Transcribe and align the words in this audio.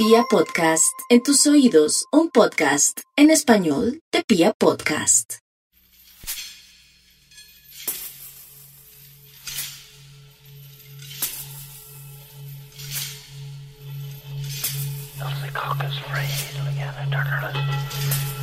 Pia 0.00 0.22
Podcast, 0.30 0.94
en 1.08 1.24
tus 1.24 1.44
oídos, 1.48 2.06
un 2.12 2.30
podcast 2.30 3.00
en 3.16 3.30
español 3.30 4.00
de 4.12 4.22
Pia 4.22 4.52
Podcast. 4.56 5.40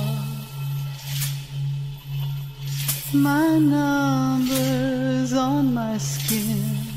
My 3.13 3.57
number's 3.57 5.31
on 5.31 5.73
my 5.73 5.97
skin. 5.97 6.87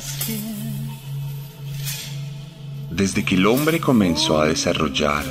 Skin. 0.00 0.90
Desde 2.90 3.24
que 3.24 3.36
el 3.36 3.46
hombre 3.46 3.78
comenzó 3.78 4.40
a 4.40 4.46
desarrollar 4.48 5.24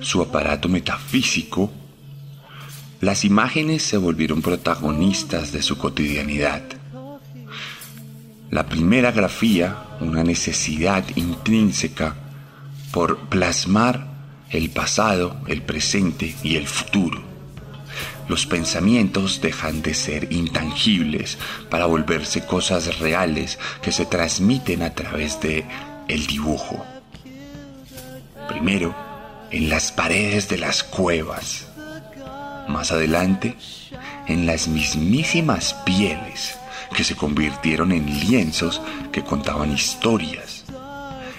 su 0.00 0.22
aparato 0.22 0.68
metafísico, 0.68 1.72
las 3.00 3.24
imágenes 3.24 3.82
se 3.82 3.96
volvieron 3.96 4.42
protagonistas 4.42 5.50
de 5.50 5.62
su 5.62 5.76
cotidianidad. 5.76 6.62
La 8.50 8.66
primera 8.66 9.10
grafía, 9.10 9.76
una 10.00 10.22
necesidad 10.22 11.04
intrínseca 11.16 12.14
por 12.92 13.28
plasmar 13.28 14.05
el 14.50 14.70
pasado, 14.70 15.36
el 15.48 15.62
presente 15.62 16.34
y 16.42 16.56
el 16.56 16.66
futuro. 16.66 17.22
Los 18.28 18.46
pensamientos 18.46 19.40
dejan 19.40 19.82
de 19.82 19.94
ser 19.94 20.32
intangibles 20.32 21.38
para 21.70 21.86
volverse 21.86 22.44
cosas 22.44 22.98
reales 22.98 23.58
que 23.82 23.92
se 23.92 24.04
transmiten 24.04 24.82
a 24.82 24.94
través 24.94 25.40
de 25.40 25.64
el 26.08 26.26
dibujo. 26.26 26.84
Primero, 28.48 28.94
en 29.50 29.68
las 29.68 29.92
paredes 29.92 30.48
de 30.48 30.58
las 30.58 30.82
cuevas. 30.82 31.66
Más 32.68 32.90
adelante, 32.90 33.56
en 34.26 34.44
las 34.46 34.66
mismísimas 34.66 35.74
pieles 35.84 36.56
que 36.94 37.04
se 37.04 37.14
convirtieron 37.14 37.92
en 37.92 38.06
lienzos 38.20 38.80
que 39.12 39.22
contaban 39.22 39.72
historias, 39.72 40.64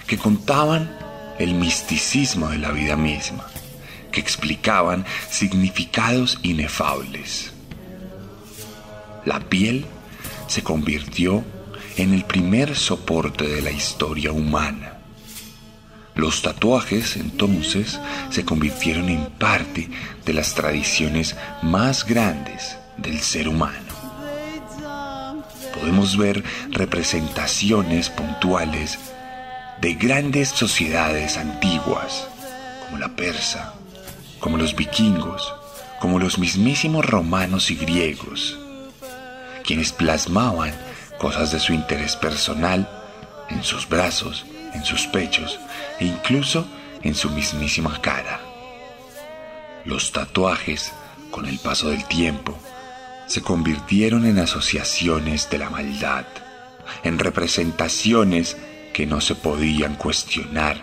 que 0.06 0.16
contaban 0.16 0.97
el 1.38 1.54
misticismo 1.54 2.48
de 2.48 2.58
la 2.58 2.70
vida 2.70 2.96
misma, 2.96 3.46
que 4.12 4.20
explicaban 4.20 5.04
significados 5.30 6.38
inefables. 6.42 7.52
La 9.24 9.40
piel 9.40 9.86
se 10.46 10.62
convirtió 10.62 11.44
en 11.96 12.14
el 12.14 12.24
primer 12.24 12.76
soporte 12.76 13.46
de 13.46 13.60
la 13.60 13.70
historia 13.70 14.32
humana. 14.32 14.94
Los 16.14 16.42
tatuajes 16.42 17.16
entonces 17.16 18.00
se 18.30 18.44
convirtieron 18.44 19.08
en 19.08 19.26
parte 19.26 19.88
de 20.24 20.32
las 20.32 20.54
tradiciones 20.54 21.36
más 21.62 22.04
grandes 22.04 22.76
del 22.96 23.20
ser 23.20 23.48
humano. 23.48 23.88
Podemos 25.74 26.16
ver 26.16 26.42
representaciones 26.70 28.10
puntuales 28.10 28.98
de 29.80 29.94
grandes 29.94 30.48
sociedades 30.48 31.36
antiguas, 31.36 32.26
como 32.84 32.98
la 32.98 33.14
persa, 33.14 33.74
como 34.40 34.56
los 34.56 34.74
vikingos, 34.74 35.54
como 36.00 36.18
los 36.18 36.38
mismísimos 36.38 37.06
romanos 37.06 37.70
y 37.70 37.76
griegos, 37.76 38.58
quienes 39.64 39.92
plasmaban 39.92 40.74
cosas 41.18 41.52
de 41.52 41.60
su 41.60 41.72
interés 41.72 42.16
personal 42.16 42.88
en 43.50 43.62
sus 43.62 43.88
brazos, 43.88 44.46
en 44.74 44.84
sus 44.84 45.06
pechos 45.06 45.58
e 45.98 46.06
incluso 46.06 46.66
en 47.02 47.14
su 47.14 47.30
mismísima 47.30 48.00
cara. 48.00 48.40
Los 49.84 50.12
tatuajes, 50.12 50.92
con 51.30 51.46
el 51.46 51.58
paso 51.58 51.90
del 51.90 52.04
tiempo, 52.06 52.58
se 53.26 53.42
convirtieron 53.42 54.24
en 54.26 54.38
asociaciones 54.38 55.50
de 55.50 55.58
la 55.58 55.70
maldad, 55.70 56.24
en 57.04 57.18
representaciones 57.18 58.56
que 58.98 59.06
no 59.06 59.20
se 59.20 59.36
podían 59.36 59.94
cuestionar 59.94 60.82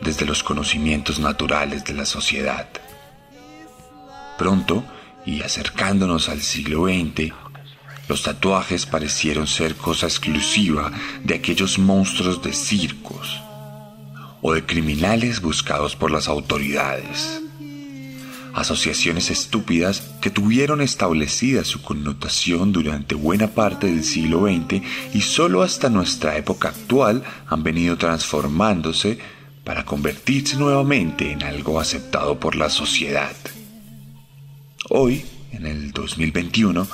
desde 0.00 0.24
los 0.24 0.42
conocimientos 0.42 1.18
naturales 1.18 1.84
de 1.84 1.92
la 1.92 2.06
sociedad. 2.06 2.66
Pronto, 4.38 4.82
y 5.26 5.42
acercándonos 5.42 6.30
al 6.30 6.40
siglo 6.40 6.86
XX, 6.86 7.34
los 8.08 8.22
tatuajes 8.22 8.86
parecieron 8.86 9.46
ser 9.46 9.74
cosa 9.74 10.06
exclusiva 10.06 10.90
de 11.24 11.34
aquellos 11.34 11.78
monstruos 11.78 12.42
de 12.42 12.54
circos 12.54 13.38
o 14.40 14.54
de 14.54 14.64
criminales 14.64 15.42
buscados 15.42 15.94
por 15.94 16.10
las 16.10 16.28
autoridades. 16.28 17.42
Asociaciones 18.56 19.30
estúpidas 19.30 20.00
que 20.22 20.30
tuvieron 20.30 20.80
establecida 20.80 21.62
su 21.62 21.82
connotación 21.82 22.72
durante 22.72 23.14
buena 23.14 23.48
parte 23.48 23.86
del 23.86 24.02
siglo 24.02 24.46
XX 24.46 24.82
y 25.12 25.20
solo 25.20 25.62
hasta 25.62 25.90
nuestra 25.90 26.38
época 26.38 26.68
actual 26.68 27.22
han 27.46 27.62
venido 27.62 27.98
transformándose 27.98 29.18
para 29.62 29.84
convertirse 29.84 30.56
nuevamente 30.56 31.32
en 31.32 31.42
algo 31.42 31.78
aceptado 31.78 32.40
por 32.40 32.56
la 32.56 32.70
sociedad. 32.70 33.36
Hoy, 34.88 35.26
en 35.52 35.66
el 35.66 35.92
2021, 35.92 36.88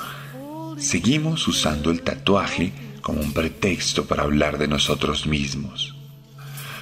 seguimos 0.77 1.47
usando 1.47 1.91
el 1.91 2.01
tatuaje 2.01 2.73
como 3.01 3.21
un 3.21 3.31
pretexto 3.31 4.05
para 4.05 4.23
hablar 4.23 4.57
de 4.57 4.67
nosotros 4.67 5.27
mismos, 5.27 5.95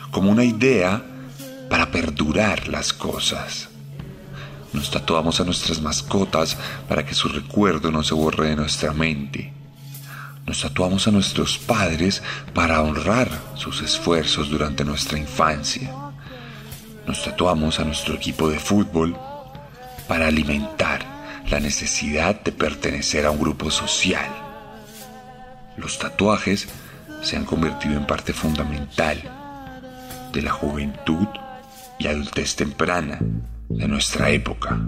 como 0.10 0.32
una 0.32 0.44
idea 0.44 1.06
para 1.70 1.92
perdurar 1.92 2.68
las 2.68 2.94
cosas. 2.94 3.71
Nos 4.74 4.90
tatuamos 4.90 5.42
a 5.42 5.44
nuestras 5.44 5.82
mascotas 5.82 6.58
para 6.88 7.06
que 7.06 7.14
su 7.14 7.28
recuerdo 7.28 7.92
no 7.92 8.04
se 8.04 8.14
borre 8.14 8.50
de 8.50 8.56
nuestra 8.56 8.94
mente. 8.94 9.54
Nos 10.46 10.62
tatuamos 10.62 11.08
a 11.08 11.12
nuestros 11.12 11.58
padres 11.58 12.24
para 12.54 12.82
honrar 12.82 13.30
sus 13.56 13.82
esfuerzos 13.82 14.50
durante 14.50 14.86
nuestra 14.86 15.18
infancia. 15.18 15.94
Nos 17.06 17.24
tatuamos 17.24 17.80
a 17.80 17.84
nuestro 17.84 18.16
equipo 18.16 18.50
de 18.50 18.60
fútbol 18.60 19.18
para 20.08 20.28
alimentar 20.28 21.06
la 21.50 21.60
necesidad 21.60 22.42
de 22.42 22.52
pertenecer 22.54 23.26
a 23.26 23.32
un 23.32 23.40
grupo 23.40 23.70
social. 23.72 24.30
Los 25.76 26.00
tatuajes 26.00 26.70
se 27.22 27.36
han 27.36 27.46
convertido 27.46 27.98
en 27.98 28.08
parte 28.08 28.32
fundamental 28.32 29.22
de 30.32 30.42
la 30.42 30.52
juventud 30.52 31.28
y 32.00 32.08
adultez 32.08 32.56
temprana 32.56 33.20
de 33.74 33.88
nuestra 33.88 34.30
época, 34.30 34.80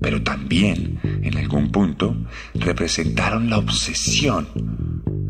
pero 0.00 0.22
también 0.22 1.00
en 1.02 1.36
algún 1.36 1.70
punto 1.70 2.16
representaron 2.54 3.50
la 3.50 3.58
obsesión 3.58 4.48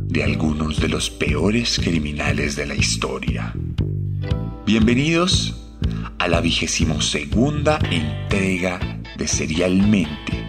de 0.09 0.25
algunos 0.25 0.81
de 0.81 0.89
los 0.89 1.11
peores 1.11 1.79
criminales 1.79 2.57
de 2.57 2.67
la 2.67 2.75
historia. 2.75 3.55
Bienvenidos 4.67 5.77
a 6.19 6.29
la 6.29 6.41
vigésimo 6.41 7.01
segunda 7.01 7.79
entrega 7.91 8.79
de 9.17 9.29
Serialmente, 9.29 10.45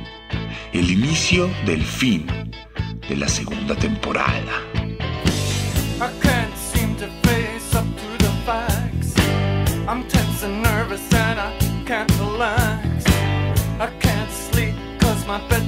el 0.73 0.91
inicio 0.91 1.49
del 1.65 1.83
fin 1.83 2.25
de 3.07 3.15
la 3.15 3.27
segunda 3.27 3.75
temporada. 3.75 4.72
my 15.33 15.47
bed. 15.47 15.62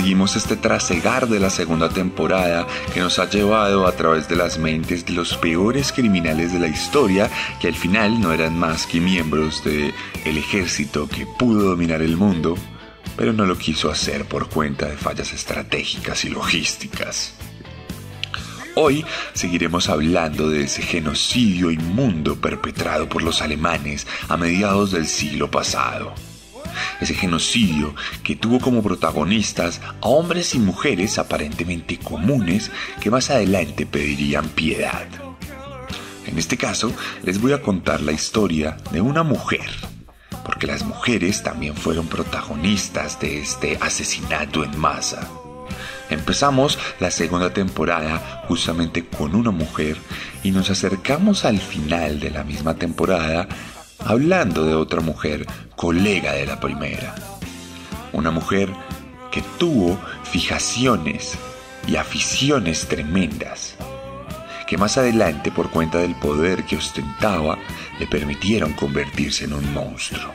Seguimos 0.00 0.34
este 0.34 0.56
trasegar 0.56 1.28
de 1.28 1.38
la 1.38 1.50
segunda 1.50 1.90
temporada 1.90 2.66
que 2.94 3.00
nos 3.00 3.18
ha 3.18 3.28
llevado 3.28 3.86
a 3.86 3.92
través 3.92 4.30
de 4.30 4.34
las 4.34 4.56
mentes 4.56 5.04
de 5.04 5.12
los 5.12 5.36
peores 5.36 5.92
criminales 5.92 6.54
de 6.54 6.58
la 6.58 6.68
historia 6.68 7.30
que 7.60 7.68
al 7.68 7.74
final 7.74 8.18
no 8.18 8.32
eran 8.32 8.58
más 8.58 8.86
que 8.86 8.98
miembros 8.98 9.62
del 9.62 9.92
el 10.24 10.38
ejército 10.38 11.06
que 11.06 11.26
pudo 11.26 11.64
dominar 11.68 12.00
el 12.00 12.16
mundo, 12.16 12.56
pero 13.14 13.34
no 13.34 13.44
lo 13.44 13.58
quiso 13.58 13.90
hacer 13.90 14.24
por 14.24 14.48
cuenta 14.48 14.86
de 14.86 14.96
fallas 14.96 15.34
estratégicas 15.34 16.24
y 16.24 16.30
logísticas. 16.30 17.34
Hoy 18.76 19.04
seguiremos 19.34 19.90
hablando 19.90 20.48
de 20.48 20.62
ese 20.62 20.80
genocidio 20.80 21.70
inmundo 21.70 22.40
perpetrado 22.40 23.06
por 23.06 23.22
los 23.22 23.42
alemanes 23.42 24.06
a 24.30 24.38
mediados 24.38 24.92
del 24.92 25.06
siglo 25.06 25.50
pasado 25.50 26.14
ese 27.00 27.14
genocidio 27.14 27.94
que 28.22 28.36
tuvo 28.36 28.60
como 28.60 28.82
protagonistas 28.82 29.80
a 30.00 30.08
hombres 30.08 30.54
y 30.54 30.58
mujeres 30.58 31.18
aparentemente 31.18 31.98
comunes 31.98 32.70
que 33.00 33.10
más 33.10 33.30
adelante 33.30 33.86
pedirían 33.86 34.48
piedad. 34.48 35.06
En 36.26 36.38
este 36.38 36.56
caso, 36.56 36.92
les 37.22 37.40
voy 37.40 37.52
a 37.52 37.62
contar 37.62 38.00
la 38.00 38.12
historia 38.12 38.76
de 38.92 39.00
una 39.00 39.22
mujer, 39.22 39.68
porque 40.44 40.66
las 40.66 40.84
mujeres 40.84 41.42
también 41.42 41.74
fueron 41.74 42.06
protagonistas 42.06 43.18
de 43.20 43.40
este 43.40 43.78
asesinato 43.80 44.62
en 44.62 44.78
masa. 44.78 45.28
Empezamos 46.10 46.78
la 46.98 47.10
segunda 47.10 47.52
temporada 47.52 48.44
justamente 48.48 49.06
con 49.06 49.34
una 49.34 49.52
mujer 49.52 49.96
y 50.42 50.50
nos 50.50 50.68
acercamos 50.68 51.44
al 51.44 51.58
final 51.58 52.18
de 52.18 52.30
la 52.30 52.42
misma 52.42 52.74
temporada 52.74 53.48
hablando 54.04 54.64
de 54.64 54.74
otra 54.74 55.00
mujer, 55.00 55.46
colega 55.76 56.32
de 56.32 56.46
la 56.46 56.60
primera. 56.60 57.14
Una 58.12 58.30
mujer 58.30 58.72
que 59.30 59.42
tuvo 59.58 59.98
fijaciones 60.24 61.38
y 61.86 61.96
aficiones 61.96 62.86
tremendas, 62.86 63.76
que 64.66 64.76
más 64.76 64.98
adelante 64.98 65.50
por 65.50 65.70
cuenta 65.70 65.98
del 65.98 66.14
poder 66.14 66.64
que 66.64 66.76
ostentaba 66.76 67.58
le 67.98 68.06
permitieron 68.06 68.72
convertirse 68.72 69.44
en 69.44 69.54
un 69.54 69.72
monstruo. 69.72 70.34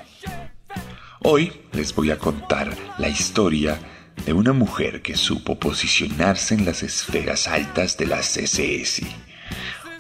Hoy 1.22 1.52
les 1.74 1.94
voy 1.96 2.12
a 2.12 2.20
contar 2.20 2.76
la 2.98 3.10
historia 3.10 3.80
de 4.26 4.34
una 4.34 4.54
mujer 4.54 5.02
que 5.02 5.18
supo 5.18 5.60
posicionarse 5.60 6.56
en 6.56 6.66
las 6.66 6.84
esferas 6.84 7.48
altas 7.48 7.98
de 7.98 8.06
la 8.06 8.20
CSS. 8.20 9.02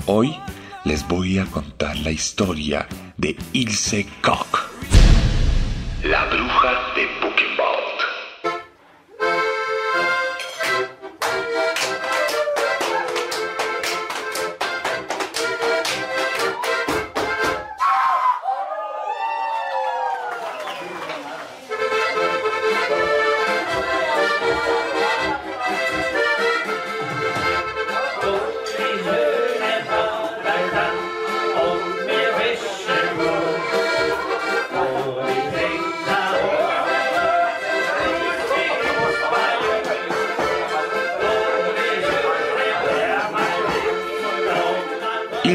Hoy 0.05 0.35
les 0.85 1.05
voy 1.07 1.39
a 1.39 1.45
contar 1.45 1.97
la 1.97 2.11
historia 2.11 2.87
de 3.17 3.35
Ilse 3.53 4.07
Koch. 4.21 4.69
La 6.03 6.25
bruja 6.25 6.93
de 6.95 7.07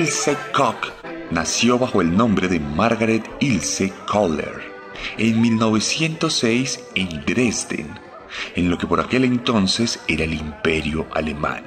Ilse 0.00 0.34
Koch 0.54 0.92
nació 1.30 1.78
bajo 1.78 2.00
el 2.00 2.16
nombre 2.16 2.48
de 2.48 2.58
Margaret 2.58 3.22
Ilse 3.40 3.92
Kohler 4.06 4.62
en 5.18 5.42
1906 5.42 6.80
en 6.94 7.22
Dresden, 7.26 8.00
en 8.56 8.70
lo 8.70 8.78
que 8.78 8.86
por 8.86 8.98
aquel 8.98 9.24
entonces 9.24 10.00
era 10.08 10.24
el 10.24 10.32
imperio 10.32 11.06
alemán. 11.12 11.64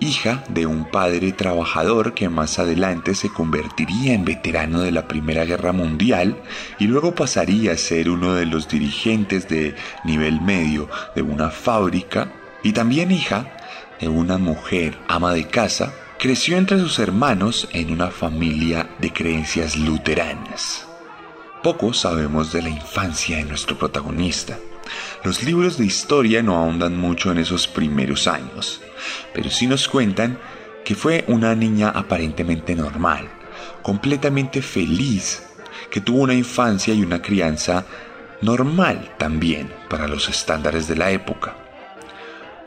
Hija 0.00 0.44
de 0.50 0.66
un 0.66 0.90
padre 0.90 1.32
trabajador 1.32 2.12
que 2.12 2.28
más 2.28 2.58
adelante 2.58 3.14
se 3.14 3.30
convertiría 3.30 4.12
en 4.12 4.26
veterano 4.26 4.82
de 4.82 4.92
la 4.92 5.08
Primera 5.08 5.46
Guerra 5.46 5.72
Mundial 5.72 6.42
y 6.78 6.88
luego 6.88 7.14
pasaría 7.14 7.72
a 7.72 7.78
ser 7.78 8.10
uno 8.10 8.34
de 8.34 8.44
los 8.44 8.68
dirigentes 8.68 9.48
de 9.48 9.74
nivel 10.04 10.42
medio 10.42 10.90
de 11.16 11.22
una 11.22 11.48
fábrica, 11.48 12.30
y 12.62 12.72
también 12.72 13.10
hija 13.10 13.50
de 13.98 14.08
una 14.08 14.36
mujer 14.36 14.98
ama 15.08 15.32
de 15.32 15.48
casa 15.48 15.94
Creció 16.22 16.56
entre 16.56 16.78
sus 16.78 17.00
hermanos 17.00 17.66
en 17.72 17.90
una 17.90 18.12
familia 18.12 18.88
de 19.00 19.12
creencias 19.12 19.76
luteranas. 19.76 20.86
Poco 21.64 21.92
sabemos 21.92 22.52
de 22.52 22.62
la 22.62 22.68
infancia 22.68 23.38
de 23.38 23.42
nuestro 23.42 23.76
protagonista. 23.76 24.56
Los 25.24 25.42
libros 25.42 25.78
de 25.78 25.86
historia 25.86 26.40
no 26.40 26.56
ahondan 26.56 26.96
mucho 26.96 27.32
en 27.32 27.38
esos 27.38 27.66
primeros 27.66 28.28
años, 28.28 28.80
pero 29.34 29.50
sí 29.50 29.66
nos 29.66 29.88
cuentan 29.88 30.38
que 30.84 30.94
fue 30.94 31.24
una 31.26 31.56
niña 31.56 31.88
aparentemente 31.88 32.76
normal, 32.76 33.28
completamente 33.82 34.62
feliz, 34.62 35.42
que 35.90 36.00
tuvo 36.00 36.22
una 36.22 36.34
infancia 36.34 36.94
y 36.94 37.02
una 37.02 37.20
crianza 37.20 37.84
normal 38.42 39.12
también 39.18 39.72
para 39.90 40.06
los 40.06 40.28
estándares 40.28 40.86
de 40.86 40.94
la 40.94 41.10
época. 41.10 41.56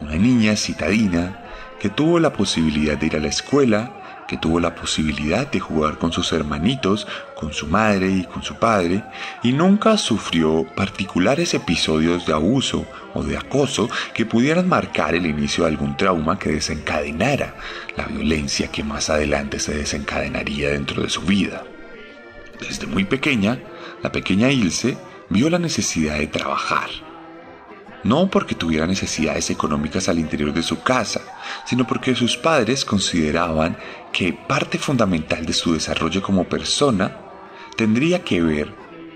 Una 0.01 0.16
niña 0.16 0.58
citadina 0.58 1.44
que 1.86 1.92
tuvo 1.92 2.20
la 2.20 2.34
posibilidad 2.34 2.98
de 2.98 3.06
ir 3.06 3.16
a 3.16 3.20
la 3.20 3.28
escuela, 3.28 4.26
que 4.28 4.38
tuvo 4.38 4.60
la 4.60 4.74
posibilidad 4.74 5.46
de 5.46 5.60
jugar 5.60 6.00
con 6.00 6.12
sus 6.12 6.34
hermanitos, 6.34 7.06
con 7.36 7.54
su 7.54 7.68
madre 7.68 8.10
y 8.10 8.24
con 8.24 8.42
su 8.42 8.56
padre, 8.56 9.04
y 9.44 9.52
nunca 9.52 9.96
sufrió 9.96 10.66
particulares 10.76 11.54
episodios 11.54 12.26
de 12.26 12.34
abuso 12.34 12.88
o 13.14 13.22
de 13.22 13.38
acoso 13.38 13.88
que 14.16 14.26
pudieran 14.26 14.68
marcar 14.68 15.14
el 15.14 15.28
inicio 15.28 15.64
de 15.64 15.70
algún 15.70 15.96
trauma 15.96 16.40
que 16.40 16.54
desencadenara 16.54 17.54
la 17.96 18.06
violencia 18.06 18.72
que 18.72 18.84
más 18.84 19.12
adelante 19.12 19.60
se 19.60 19.76
desencadenaría 19.76 20.72
dentro 20.72 21.04
de 21.04 21.10
su 21.12 21.22
vida. 21.22 21.66
Desde 22.60 22.88
muy 22.88 23.04
pequeña, 23.04 23.60
la 24.02 24.12
pequeña 24.12 24.50
Ilse 24.50 24.98
vio 25.30 25.52
la 25.52 25.60
necesidad 25.60 26.18
de 26.18 26.26
trabajar 26.26 27.05
no 28.06 28.30
porque 28.30 28.54
tuviera 28.54 28.86
necesidades 28.86 29.50
económicas 29.50 30.07
al 30.07 30.19
interior 30.19 30.54
de 30.54 30.62
su 30.62 30.84
casa, 30.84 31.22
sino 31.66 31.88
porque 31.88 32.13
sus 32.13 32.38
padres 32.38 32.86
consideraban 32.86 33.78
que 34.13 34.31
parte 34.31 34.78
fundamental 34.78 35.44
de 35.44 35.54
su 35.54 35.74
desarrollo 35.74 36.22
como 36.22 36.44
persona 36.44 37.18
tendría 37.75 38.24
que 38.24 38.44
ver 38.44 38.72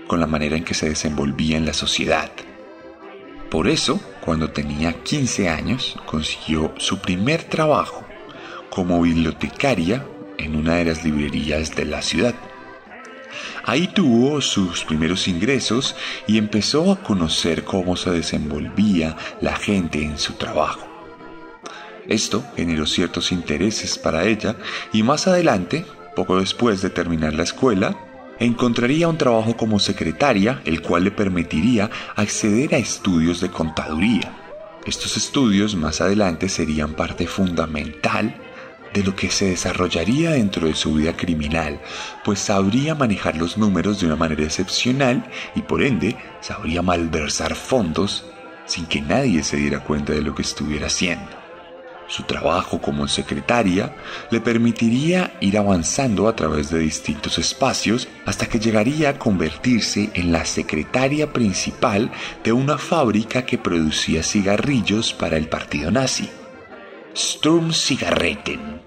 con 0.08 0.18
la 0.18 0.26
manera 0.26 0.56
en 0.56 0.64
que 0.64 0.74
se 0.74 0.88
desenvolvía 0.88 1.56
en 1.56 1.66
la 1.66 1.72
sociedad. 1.72 2.32
Por 3.48 3.68
eso, 3.68 4.00
cuando 4.20 4.50
tenía 4.50 4.92
15 4.92 5.48
años, 5.48 5.96
consiguió 6.04 6.74
su 6.76 6.98
primer 6.98 7.44
trabajo 7.44 8.04
como 8.70 9.00
bibliotecaria 9.02 10.04
en 10.36 10.56
una 10.56 10.74
de 10.74 10.86
las 10.86 11.04
librerías 11.04 11.76
de 11.76 11.84
la 11.84 12.02
ciudad. 12.02 12.34
Ahí 13.64 13.88
tuvo 13.88 14.40
sus 14.40 14.84
primeros 14.84 15.28
ingresos 15.28 15.96
y 16.26 16.38
empezó 16.38 16.92
a 16.92 17.02
conocer 17.02 17.64
cómo 17.64 17.96
se 17.96 18.10
desenvolvía 18.10 19.16
la 19.40 19.56
gente 19.56 20.02
en 20.02 20.18
su 20.18 20.34
trabajo. 20.34 20.86
Esto 22.08 22.44
generó 22.56 22.86
ciertos 22.86 23.30
intereses 23.30 23.98
para 23.98 24.24
ella 24.24 24.56
y 24.92 25.02
más 25.02 25.26
adelante, 25.26 25.84
poco 26.16 26.40
después 26.40 26.82
de 26.82 26.90
terminar 26.90 27.34
la 27.34 27.44
escuela, 27.44 27.96
encontraría 28.40 29.06
un 29.06 29.18
trabajo 29.18 29.56
como 29.56 29.78
secretaria, 29.78 30.60
el 30.64 30.82
cual 30.82 31.04
le 31.04 31.10
permitiría 31.10 31.90
acceder 32.16 32.74
a 32.74 32.78
estudios 32.78 33.40
de 33.40 33.50
contaduría. 33.50 34.32
Estos 34.86 35.16
estudios 35.16 35.76
más 35.76 36.00
adelante 36.00 36.48
serían 36.48 36.94
parte 36.94 37.26
fundamental 37.26 38.34
de 38.92 39.04
lo 39.04 39.14
que 39.14 39.30
se 39.30 39.50
desarrollaría 39.50 40.30
dentro 40.32 40.66
de 40.66 40.74
su 40.74 40.94
vida 40.94 41.16
criminal, 41.16 41.80
pues 42.24 42.40
sabría 42.40 42.94
manejar 42.94 43.36
los 43.36 43.56
números 43.56 44.00
de 44.00 44.06
una 44.06 44.16
manera 44.16 44.44
excepcional 44.44 45.24
y 45.54 45.62
por 45.62 45.82
ende 45.82 46.16
sabría 46.40 46.82
malversar 46.82 47.54
fondos 47.54 48.24
sin 48.66 48.86
que 48.86 49.00
nadie 49.00 49.42
se 49.42 49.56
diera 49.56 49.80
cuenta 49.80 50.12
de 50.12 50.22
lo 50.22 50.34
que 50.34 50.42
estuviera 50.42 50.86
haciendo. 50.86 51.40
Su 52.10 52.24
trabajo 52.24 52.80
como 52.80 53.06
secretaria 53.06 53.94
le 54.32 54.40
permitiría 54.40 55.32
ir 55.40 55.56
avanzando 55.56 56.26
a 56.26 56.34
través 56.34 56.68
de 56.68 56.80
distintos 56.80 57.38
espacios 57.38 58.08
hasta 58.26 58.46
que 58.46 58.58
llegaría 58.58 59.10
a 59.10 59.18
convertirse 59.18 60.10
en 60.14 60.32
la 60.32 60.44
secretaria 60.44 61.32
principal 61.32 62.10
de 62.42 62.52
una 62.52 62.78
fábrica 62.78 63.46
que 63.46 63.58
producía 63.58 64.24
cigarrillos 64.24 65.12
para 65.12 65.36
el 65.36 65.48
partido 65.48 65.92
nazi. 65.92 66.28
Sturm 67.16 67.72
Zigaretten. 67.72 68.80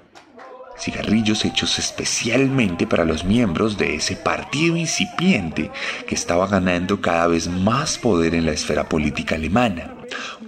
Cigarrillos 0.78 1.44
hechos 1.44 1.78
especialmente 1.78 2.88
para 2.88 3.04
los 3.04 3.26
miembros 3.26 3.78
de 3.78 3.96
ese 3.96 4.16
partido 4.16 4.78
incipiente 4.78 5.72
que 6.08 6.16
estaba 6.16 6.48
ganando 6.48 7.02
cada 7.02 7.28
vez 7.28 7.50
más 7.50 7.98
poder 7.98 8.34
en 8.34 8.46
la 8.46 8.54
esfera 8.54 8.88
política 8.88 9.36
alemana. 9.36 9.96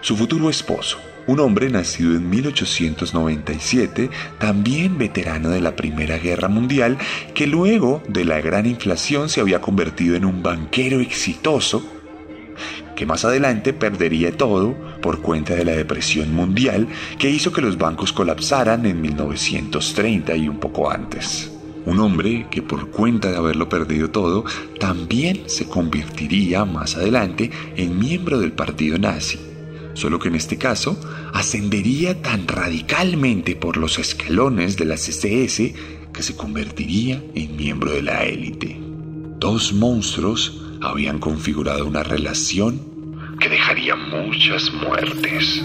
Su 0.00 0.16
futuro 0.16 0.50
esposo, 0.50 0.98
un 1.26 1.40
hombre 1.40 1.70
nacido 1.70 2.14
en 2.14 2.28
1897, 2.28 4.10
también 4.38 4.98
veterano 4.98 5.50
de 5.50 5.60
la 5.60 5.76
Primera 5.76 6.18
Guerra 6.18 6.48
Mundial, 6.48 6.98
que 7.34 7.46
luego 7.46 8.02
de 8.08 8.24
la 8.24 8.40
gran 8.40 8.66
inflación 8.66 9.28
se 9.28 9.40
había 9.40 9.60
convertido 9.60 10.16
en 10.16 10.24
un 10.24 10.42
banquero 10.42 11.00
exitoso 11.00 11.95
que 12.96 13.06
más 13.06 13.24
adelante 13.24 13.72
perdería 13.72 14.36
todo 14.36 14.74
por 15.00 15.20
cuenta 15.20 15.54
de 15.54 15.64
la 15.64 15.72
depresión 15.72 16.34
mundial 16.34 16.88
que 17.18 17.30
hizo 17.30 17.52
que 17.52 17.60
los 17.60 17.78
bancos 17.78 18.12
colapsaran 18.12 18.86
en 18.86 19.00
1930 19.00 20.34
y 20.36 20.48
un 20.48 20.58
poco 20.58 20.90
antes. 20.90 21.52
Un 21.84 22.00
hombre 22.00 22.48
que 22.50 22.62
por 22.62 22.90
cuenta 22.90 23.30
de 23.30 23.36
haberlo 23.36 23.68
perdido 23.68 24.10
todo, 24.10 24.44
también 24.80 25.42
se 25.46 25.68
convertiría 25.68 26.64
más 26.64 26.96
adelante 26.96 27.52
en 27.76 27.96
miembro 27.96 28.40
del 28.40 28.50
partido 28.50 28.98
nazi, 28.98 29.38
solo 29.94 30.18
que 30.18 30.28
en 30.28 30.34
este 30.34 30.58
caso 30.58 30.98
ascendería 31.32 32.20
tan 32.20 32.48
radicalmente 32.48 33.54
por 33.54 33.76
los 33.76 34.00
escalones 34.00 34.76
de 34.76 34.84
la 34.84 34.94
SS 34.94 35.74
que 36.12 36.22
se 36.22 36.34
convertiría 36.34 37.22
en 37.34 37.56
miembro 37.56 37.92
de 37.92 38.02
la 38.02 38.24
élite. 38.24 38.80
Dos 39.38 39.72
monstruos 39.72 40.65
habían 40.80 41.18
configurado 41.18 41.86
una 41.86 42.02
relación 42.02 42.80
que 43.38 43.48
dejaría 43.48 43.96
muchas 43.96 44.72
muertes. 44.72 45.62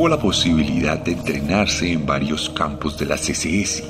Tuvo 0.00 0.08
la 0.08 0.18
posibilidad 0.18 0.98
de 0.98 1.12
entrenarse 1.12 1.92
en 1.92 2.06
varios 2.06 2.48
campos 2.48 2.96
de 2.96 3.04
la 3.04 3.16
CSS, 3.16 3.82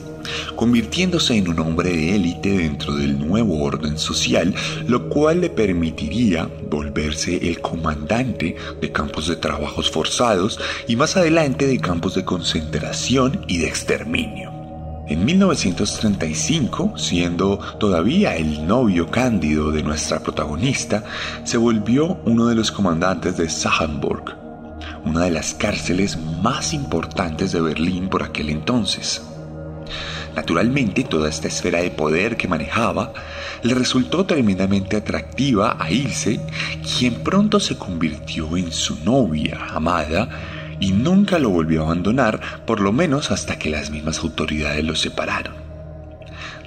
convirtiéndose 0.57 1.37
en 1.37 1.47
un 1.47 1.61
hombre 1.61 1.93
de 1.93 2.17
élite 2.17 2.49
dentro 2.49 2.97
del 2.97 3.17
nuevo 3.17 3.62
orden 3.62 3.97
social, 3.97 4.52
lo 4.88 5.09
cual 5.09 5.40
le 5.40 5.50
permitiría 5.50 6.50
volverse 6.69 7.37
el 7.49 7.61
comandante 7.61 8.57
de 8.81 8.90
campos 8.90 9.29
de 9.29 9.37
trabajos 9.37 9.88
forzados 9.88 10.59
y 10.88 10.97
más 10.97 11.17
adelante 11.17 11.69
de 11.69 11.79
campos 11.79 12.17
de 12.17 12.25
concentración 12.25 13.45
y 13.47 13.59
de 13.59 13.69
exterminio. 13.69 14.50
En 15.07 15.25
1935, 15.25 16.99
siendo 16.99 17.61
todavía 17.79 18.35
el 18.35 18.67
novio 18.67 19.09
cándido 19.12 19.71
de 19.71 19.85
nuestra 19.85 20.19
protagonista, 20.19 21.05
se 21.45 21.57
volvió 21.57 22.19
uno 22.25 22.49
de 22.49 22.57
los 22.57 22.73
comandantes 22.73 23.37
de 23.37 23.49
Sachsenburg, 23.49 24.39
una 25.04 25.25
de 25.25 25.30
las 25.30 25.54
cárceles 25.54 26.19
más 26.42 26.73
importantes 26.73 27.52
de 27.52 27.61
Berlín 27.61 28.09
por 28.09 28.23
aquel 28.23 28.50
entonces. 28.50 29.23
Naturalmente, 30.35 31.04
toda 31.04 31.28
esta 31.28 31.49
esfera 31.49 31.80
de 31.80 31.90
poder 31.90 32.37
que 32.37 32.49
manejaba 32.49 33.12
le 33.62 33.75
resultó 33.75 34.26
tremendamente 34.26 34.97
atractiva 34.97 35.76
a 35.78 35.90
Ilse, 35.90 36.40
quien 36.99 37.14
pronto 37.23 37.61
se 37.61 37.76
convirtió 37.76 38.57
en 38.57 38.71
su 38.73 39.02
novia 39.04 39.59
amada 39.71 40.28
y 40.78 40.92
nunca 40.92 41.38
lo 41.38 41.50
volvió 41.50 41.83
a 41.83 41.87
abandonar, 41.87 42.40
por 42.64 42.80
lo 42.80 42.92
menos 42.92 43.30
hasta 43.30 43.59
que 43.59 43.71
las 43.71 43.90
mismas 43.90 44.21
autoridades 44.21 44.85
lo 44.85 44.95
separaron. 44.95 45.70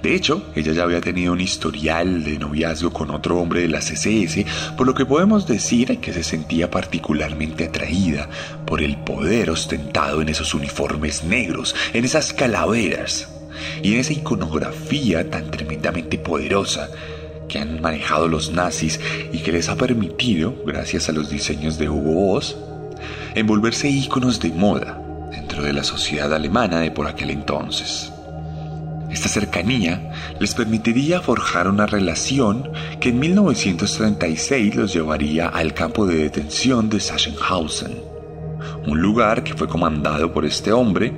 De 0.04 0.14
hecho, 0.14 0.42
ella 0.54 0.74
ya 0.74 0.82
había 0.82 1.00
tenido 1.00 1.32
un 1.32 1.40
historial 1.40 2.24
de 2.24 2.38
noviazgo 2.38 2.92
con 2.92 3.10
otro 3.10 3.38
hombre 3.38 3.62
de 3.62 3.68
la 3.68 3.78
CSS, 3.78 4.44
por 4.76 4.86
lo 4.86 4.92
que 4.92 5.06
podemos 5.06 5.46
decir 5.46 5.98
que 5.98 6.12
se 6.12 6.22
sentía 6.22 6.70
particularmente 6.70 7.64
atraída 7.64 8.28
por 8.66 8.82
el 8.82 8.98
poder 8.98 9.48
ostentado 9.48 10.20
en 10.20 10.28
esos 10.28 10.52
uniformes 10.52 11.24
negros, 11.24 11.74
en 11.94 12.04
esas 12.04 12.34
calaveras 12.34 13.30
y 13.82 13.94
en 13.94 14.00
esa 14.00 14.12
iconografía 14.12 15.30
tan 15.30 15.50
tremendamente 15.50 16.18
poderosa 16.18 16.90
que 17.48 17.58
han 17.58 17.80
manejado 17.80 18.28
los 18.28 18.52
nazis 18.52 19.00
y 19.32 19.38
que 19.38 19.52
les 19.52 19.70
ha 19.70 19.76
permitido, 19.76 20.54
gracias 20.66 21.08
a 21.08 21.12
los 21.12 21.30
diseños 21.30 21.78
de 21.78 21.88
Hugo 21.88 22.12
Boss, 22.12 22.58
envolverse 23.34 23.88
íconos 23.88 24.38
de 24.38 24.50
moda 24.50 25.00
dentro 25.30 25.62
de 25.62 25.72
la 25.72 25.82
sociedad 25.82 26.34
alemana 26.34 26.80
de 26.80 26.90
por 26.90 27.06
aquel 27.06 27.30
entonces. 27.30 28.13
Esta 29.14 29.28
cercanía 29.28 30.10
les 30.40 30.54
permitiría 30.54 31.20
forjar 31.20 31.68
una 31.68 31.86
relación 31.86 32.68
que 32.98 33.10
en 33.10 33.20
1936 33.20 34.74
los 34.74 34.92
llevaría 34.92 35.46
al 35.46 35.72
campo 35.72 36.04
de 36.04 36.16
detención 36.16 36.90
de 36.90 36.98
Sachsenhausen, 36.98 38.02
un 38.88 39.00
lugar 39.00 39.44
que 39.44 39.54
fue 39.54 39.68
comandado 39.68 40.32
por 40.32 40.44
este 40.44 40.72
hombre 40.72 41.12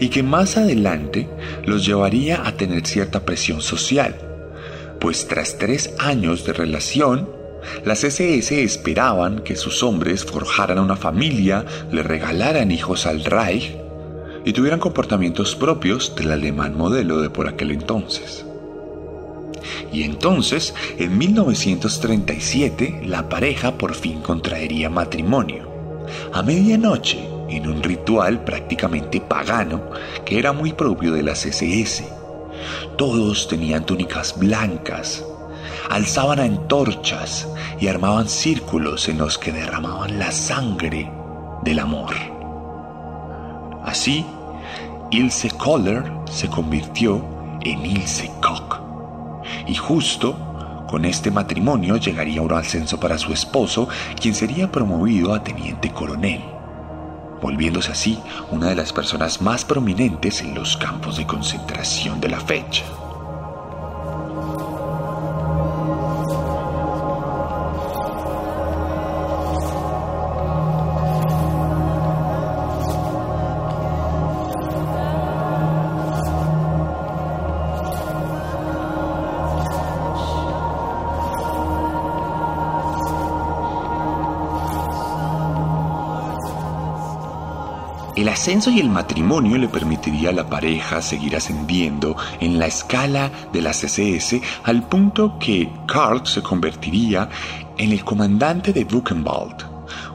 y 0.00 0.08
que 0.08 0.22
más 0.22 0.56
adelante 0.56 1.28
los 1.66 1.84
llevaría 1.84 2.46
a 2.46 2.52
tener 2.52 2.86
cierta 2.86 3.26
presión 3.26 3.60
social, 3.60 4.16
pues 4.98 5.28
tras 5.28 5.58
tres 5.58 5.94
años 5.98 6.46
de 6.46 6.54
relación, 6.54 7.28
las 7.84 8.02
SS 8.02 8.62
esperaban 8.62 9.40
que 9.40 9.56
sus 9.56 9.82
hombres 9.82 10.24
forjaran 10.24 10.78
una 10.78 10.96
familia, 10.96 11.66
le 11.92 12.02
regalaran 12.02 12.70
hijos 12.70 13.04
al 13.04 13.26
Reich 13.26 13.81
y 14.44 14.52
tuvieran 14.52 14.80
comportamientos 14.80 15.54
propios 15.54 16.14
del 16.16 16.32
alemán 16.32 16.76
modelo 16.76 17.20
de 17.20 17.30
por 17.30 17.48
aquel 17.48 17.70
entonces. 17.70 18.44
Y 19.92 20.02
entonces, 20.02 20.74
en 20.98 21.16
1937, 21.18 23.02
la 23.04 23.28
pareja 23.28 23.78
por 23.78 23.94
fin 23.94 24.20
contraería 24.20 24.90
matrimonio. 24.90 25.70
A 26.32 26.42
medianoche, 26.42 27.28
en 27.48 27.68
un 27.68 27.82
ritual 27.82 28.44
prácticamente 28.44 29.20
pagano 29.20 29.82
que 30.24 30.38
era 30.38 30.52
muy 30.52 30.72
propio 30.72 31.12
de 31.12 31.22
las 31.22 31.44
SS. 31.44 32.04
Todos 32.96 33.48
tenían 33.48 33.84
túnicas 33.84 34.38
blancas, 34.38 35.24
alzaban 35.90 36.40
antorchas 36.40 37.48
y 37.80 37.88
armaban 37.88 38.28
círculos 38.28 39.08
en 39.08 39.18
los 39.18 39.38
que 39.38 39.52
derramaban 39.52 40.18
la 40.18 40.32
sangre 40.32 41.10
del 41.62 41.78
amor. 41.78 42.41
Así, 43.84 44.24
Ilse 45.10 45.50
Kohler 45.50 46.10
se 46.30 46.48
convirtió 46.48 47.24
en 47.62 47.84
Ilse 47.84 48.30
Koch. 48.40 48.80
Y 49.66 49.74
justo 49.74 50.36
con 50.88 51.04
este 51.04 51.30
matrimonio 51.30 51.96
llegaría 51.96 52.42
un 52.42 52.52
ascenso 52.52 53.00
para 53.00 53.18
su 53.18 53.32
esposo, 53.32 53.88
quien 54.20 54.34
sería 54.34 54.70
promovido 54.70 55.34
a 55.34 55.42
teniente 55.42 55.90
coronel, 55.90 56.42
volviéndose 57.40 57.92
así 57.92 58.18
una 58.50 58.68
de 58.68 58.76
las 58.76 58.92
personas 58.92 59.40
más 59.40 59.64
prominentes 59.64 60.42
en 60.42 60.54
los 60.54 60.76
campos 60.76 61.16
de 61.16 61.26
concentración 61.26 62.20
de 62.20 62.28
la 62.28 62.40
fecha. 62.40 62.84
Ascenso 88.42 88.72
y 88.72 88.80
el 88.80 88.90
matrimonio 88.90 89.56
le 89.56 89.68
permitiría 89.68 90.30
a 90.30 90.32
la 90.32 90.48
pareja 90.48 91.00
seguir 91.00 91.36
ascendiendo 91.36 92.16
en 92.40 92.58
la 92.58 92.66
escala 92.66 93.30
de 93.52 93.62
las 93.62 93.84
SS 93.84 94.42
al 94.64 94.82
punto 94.88 95.38
que 95.38 95.70
Karl 95.86 96.26
se 96.26 96.42
convertiría 96.42 97.28
en 97.78 97.92
el 97.92 98.02
comandante 98.04 98.72
de 98.72 98.82
Buchenwald, 98.82 99.64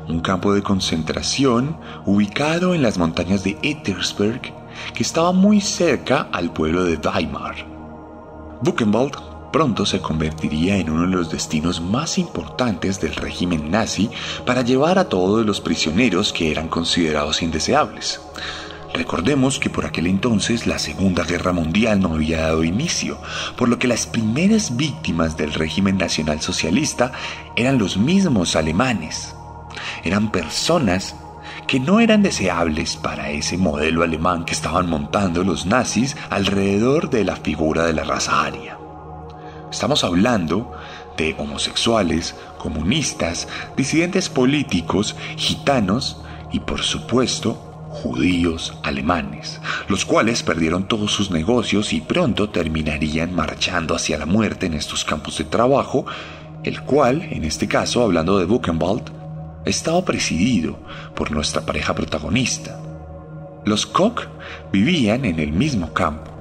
un 0.10 0.20
campo 0.20 0.54
de 0.54 0.62
concentración 0.62 1.78
ubicado 2.06 2.74
en 2.74 2.82
las 2.82 2.98
montañas 2.98 3.46
de 3.46 3.58
Ettersberg 3.62 4.42
que 4.94 5.04
estaba 5.04 5.32
muy 5.32 5.62
cerca 5.62 6.28
al 6.34 6.52
pueblo 6.52 6.84
de 6.84 6.98
Weimar. 6.98 7.56
Buchenwald 8.62 9.27
pronto 9.58 9.88
se 9.88 10.02
convertiría 10.02 10.78
en 10.78 10.92
uno 10.92 11.08
de 11.08 11.16
los 11.16 11.32
destinos 11.32 11.82
más 11.82 12.20
importantes 12.20 13.02
del 13.02 13.16
régimen 13.16 13.72
nazi 13.72 14.08
para 14.46 14.62
llevar 14.62 15.00
a 15.00 15.10
todos 15.10 15.44
los 15.44 15.62
prisioneros 15.62 16.32
que 16.32 16.52
eran 16.52 16.68
considerados 16.68 17.42
indeseables. 17.42 18.22
Recordemos 18.94 19.58
que 19.58 19.72
por 19.72 19.88
aquel 19.88 20.06
entonces 20.06 20.68
la 20.68 20.78
Segunda 20.78 21.24
Guerra 21.24 21.54
Mundial 21.54 22.00
no 22.00 22.14
había 22.14 22.42
dado 22.42 22.64
inicio, 22.64 23.18
por 23.56 23.68
lo 23.68 23.80
que 23.80 23.88
las 23.88 24.06
primeras 24.06 24.78
víctimas 24.78 25.38
del 25.38 25.52
régimen 25.52 25.98
nacionalsocialista 25.98 27.12
eran 27.56 27.80
los 27.80 27.98
mismos 27.98 28.56
alemanes. 28.56 29.34
Eran 30.04 30.32
personas 30.32 31.16
que 31.66 31.80
no 31.80 32.00
eran 32.00 32.22
deseables 32.22 32.96
para 32.96 33.32
ese 33.32 33.58
modelo 33.58 34.04
alemán 34.04 34.46
que 34.46 34.54
estaban 34.54 34.88
montando 34.88 35.44
los 35.44 35.66
nazis 35.66 36.16
alrededor 36.30 37.10
de 37.10 37.24
la 37.24 37.38
figura 37.38 37.88
de 37.88 37.94
la 37.94 38.04
raza 38.04 38.44
aria. 38.44 38.78
Estamos 39.72 40.04
hablando 40.06 40.72
de 41.18 41.36
homosexuales, 41.38 42.36
comunistas, 42.58 43.48
disidentes 43.76 44.30
políticos, 44.30 45.16
gitanos 45.36 46.22
y 46.54 46.62
por 46.62 46.82
supuesto 46.82 47.68
judíos 47.90 48.78
alemanes, 48.84 49.60
los 49.90 50.06
cuales 50.06 50.44
perdieron 50.44 50.88
todos 50.88 51.12
sus 51.12 51.32
negocios 51.32 51.92
y 51.92 52.02
pronto 52.02 52.50
terminarían 52.50 53.34
marchando 53.34 53.96
hacia 53.96 54.18
la 54.18 54.26
muerte 54.26 54.68
en 54.68 54.74
estos 54.74 55.04
campos 55.04 55.38
de 55.38 55.46
trabajo, 55.46 56.06
el 56.64 56.82
cual, 56.84 57.24
en 57.24 57.44
este 57.44 57.68
caso, 57.68 58.04
hablando 58.04 58.40
de 58.40 58.46
Buchenwald, 58.46 59.12
estaba 59.66 60.06
presidido 60.06 60.80
por 61.14 61.32
nuestra 61.32 61.62
pareja 61.62 61.94
protagonista. 61.94 62.80
Los 63.66 63.86
Koch 63.86 64.28
vivían 64.72 65.26
en 65.26 65.40
el 65.40 65.52
mismo 65.52 65.94
campo, 65.94 66.32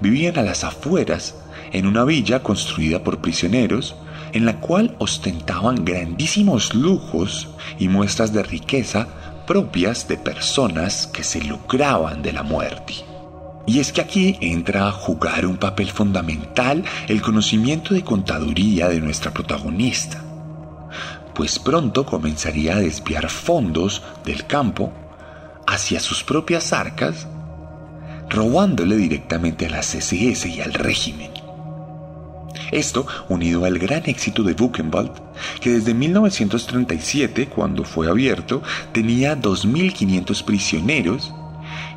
vivían 0.00 0.36
a 0.38 0.42
las 0.42 0.62
afueras 0.62 1.36
en 1.76 1.86
una 1.86 2.04
villa 2.04 2.42
construida 2.42 3.04
por 3.04 3.20
prisioneros, 3.20 3.96
en 4.32 4.46
la 4.46 4.60
cual 4.60 4.96
ostentaban 4.98 5.84
grandísimos 5.84 6.74
lujos 6.74 7.48
y 7.78 7.88
muestras 7.88 8.32
de 8.32 8.42
riqueza 8.42 9.08
propias 9.46 10.08
de 10.08 10.16
personas 10.16 11.06
que 11.06 11.22
se 11.22 11.42
lucraban 11.42 12.22
de 12.22 12.32
la 12.32 12.42
muerte. 12.42 12.94
Y 13.66 13.80
es 13.80 13.92
que 13.92 14.00
aquí 14.00 14.38
entra 14.40 14.88
a 14.88 14.92
jugar 14.92 15.44
un 15.44 15.58
papel 15.58 15.90
fundamental 15.90 16.82
el 17.08 17.20
conocimiento 17.20 17.92
de 17.92 18.02
contaduría 18.02 18.88
de 18.88 19.00
nuestra 19.00 19.34
protagonista, 19.34 20.24
pues 21.34 21.58
pronto 21.58 22.06
comenzaría 22.06 22.76
a 22.76 22.80
desviar 22.80 23.28
fondos 23.28 24.02
del 24.24 24.46
campo 24.46 24.94
hacia 25.66 26.00
sus 26.00 26.24
propias 26.24 26.72
arcas, 26.72 27.26
robándole 28.30 28.96
directamente 28.96 29.66
a 29.66 29.70
la 29.70 29.80
CSS 29.80 30.46
y 30.46 30.62
al 30.62 30.72
régimen. 30.72 31.35
Esto 32.70 33.06
unido 33.28 33.64
al 33.64 33.78
gran 33.78 34.02
éxito 34.06 34.42
de 34.42 34.52
Buchenwald, 34.54 35.12
que 35.60 35.70
desde 35.70 35.94
1937, 35.94 37.48
cuando 37.48 37.84
fue 37.84 38.08
abierto, 38.08 38.62
tenía 38.92 39.40
2.500 39.40 40.44
prisioneros, 40.44 41.32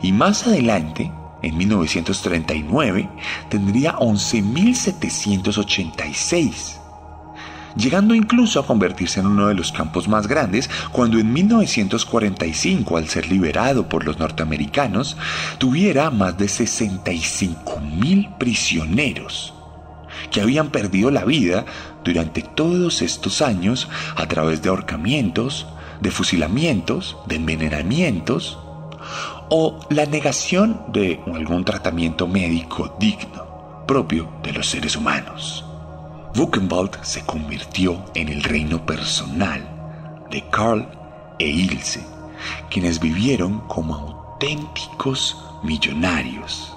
y 0.01 0.11
más 0.11 0.47
adelante, 0.47 1.11
en 1.41 1.57
1939, 1.57 3.09
tendría 3.49 3.95
11.786 3.95 6.79
llegando 7.75 8.15
incluso 8.15 8.59
a 8.59 8.65
convertirse 8.65 9.19
en 9.19 9.27
uno 9.27 9.47
de 9.47 9.53
los 9.53 9.71
campos 9.71 10.07
más 10.07 10.25
grandes 10.27 10.71
cuando 10.91 11.19
en 11.19 11.31
1945, 11.31 12.97
al 12.97 13.07
ser 13.07 13.29
liberado 13.29 13.87
por 13.87 14.05
los 14.05 14.17
norteamericanos, 14.19 15.17
tuviera 15.59 16.09
más 16.09 16.35
de 16.37 16.47
65.000 16.47 18.37
prisioneros 18.37 19.53
que 20.31 20.41
habían 20.41 20.69
perdido 20.69 21.11
la 21.11 21.25
vida 21.25 21.65
durante 22.03 22.41
todos 22.41 23.01
estos 23.01 23.41
años 23.41 23.89
a 24.15 24.27
través 24.27 24.61
de 24.61 24.69
ahorcamientos, 24.69 25.67
de 26.01 26.11
fusilamientos, 26.11 27.17
de 27.27 27.35
envenenamientos 27.35 28.57
o 29.49 29.79
la 29.89 30.05
negación 30.05 30.81
de 30.89 31.19
algún 31.33 31.65
tratamiento 31.65 32.27
médico 32.27 32.95
digno, 32.99 33.85
propio 33.87 34.31
de 34.43 34.53
los 34.53 34.67
seres 34.67 34.95
humanos. 34.95 35.65
Buchenwald 36.35 37.01
se 37.01 37.25
convirtió 37.25 38.05
en 38.13 38.29
el 38.29 38.43
reino 38.43 38.85
personal 38.85 40.27
de 40.29 40.47
Karl 40.49 40.87
e 41.39 41.47
Ilse, 41.47 42.05
quienes 42.69 42.99
vivieron 42.99 43.61
como 43.61 43.95
auténticos 43.95 45.37
millonarios. 45.63 46.75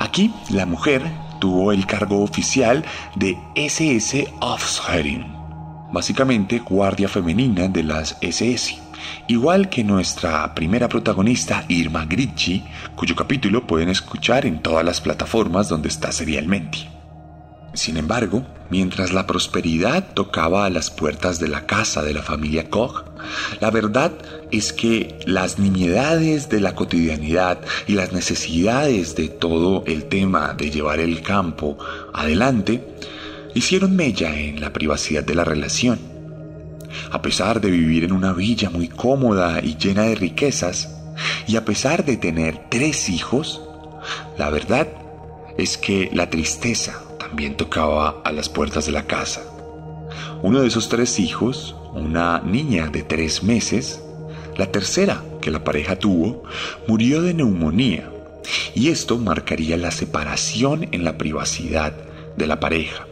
Aquí 0.00 0.34
la 0.50 0.66
mujer 0.66 1.02
tuvo 1.42 1.72
el 1.72 1.86
cargo 1.86 2.22
oficial 2.22 2.84
de 3.16 3.36
SS 3.56 4.28
Aufseherin, 4.40 5.26
básicamente 5.92 6.60
guardia 6.60 7.08
femenina 7.08 7.66
de 7.66 7.82
las 7.82 8.16
SS, 8.20 8.78
igual 9.26 9.68
que 9.68 9.82
nuestra 9.82 10.54
primera 10.54 10.88
protagonista 10.88 11.64
Irma 11.66 12.04
Gricci, 12.04 12.62
cuyo 12.94 13.16
capítulo 13.16 13.66
pueden 13.66 13.88
escuchar 13.88 14.46
en 14.46 14.62
todas 14.62 14.84
las 14.84 15.00
plataformas 15.00 15.68
donde 15.68 15.88
está 15.88 16.12
serialmente. 16.12 16.91
Sin 17.74 17.96
embargo, 17.96 18.46
mientras 18.68 19.14
la 19.14 19.26
prosperidad 19.26 20.12
tocaba 20.12 20.66
a 20.66 20.70
las 20.70 20.90
puertas 20.90 21.40
de 21.40 21.48
la 21.48 21.64
casa 21.64 22.02
de 22.02 22.12
la 22.12 22.22
familia 22.22 22.68
Koch, 22.68 23.04
la 23.60 23.70
verdad 23.70 24.12
es 24.50 24.74
que 24.74 25.18
las 25.24 25.58
nimiedades 25.58 26.50
de 26.50 26.60
la 26.60 26.74
cotidianidad 26.74 27.60
y 27.86 27.94
las 27.94 28.12
necesidades 28.12 29.16
de 29.16 29.28
todo 29.28 29.84
el 29.86 30.04
tema 30.04 30.52
de 30.52 30.70
llevar 30.70 31.00
el 31.00 31.22
campo 31.22 31.78
adelante 32.12 32.84
hicieron 33.54 33.96
mella 33.96 34.38
en 34.38 34.60
la 34.60 34.74
privacidad 34.74 35.24
de 35.24 35.34
la 35.34 35.44
relación. 35.44 35.98
A 37.10 37.22
pesar 37.22 37.62
de 37.62 37.70
vivir 37.70 38.04
en 38.04 38.12
una 38.12 38.34
villa 38.34 38.68
muy 38.68 38.88
cómoda 38.88 39.60
y 39.62 39.78
llena 39.78 40.02
de 40.02 40.14
riquezas, 40.14 40.94
y 41.46 41.56
a 41.56 41.64
pesar 41.64 42.04
de 42.04 42.18
tener 42.18 42.68
tres 42.68 43.08
hijos, 43.08 43.62
la 44.36 44.50
verdad 44.50 44.88
es 45.56 45.78
que 45.78 46.10
la 46.12 46.28
tristeza 46.28 47.00
también 47.32 47.56
tocaba 47.56 48.20
a 48.26 48.32
las 48.32 48.50
puertas 48.50 48.84
de 48.84 48.92
la 48.92 49.06
casa. 49.06 49.40
Uno 50.42 50.60
de 50.60 50.66
esos 50.68 50.90
tres 50.90 51.18
hijos, 51.18 51.74
una 51.94 52.40
niña 52.40 52.88
de 52.88 53.02
tres 53.02 53.42
meses, 53.42 54.02
la 54.58 54.66
tercera 54.66 55.24
que 55.40 55.50
la 55.50 55.64
pareja 55.64 55.98
tuvo, 55.98 56.42
murió 56.86 57.22
de 57.22 57.32
neumonía 57.32 58.12
y 58.74 58.90
esto 58.90 59.16
marcaría 59.16 59.78
la 59.78 59.90
separación 59.92 60.88
en 60.92 61.04
la 61.04 61.16
privacidad 61.16 61.94
de 62.36 62.46
la 62.46 62.60
pareja. 62.60 63.06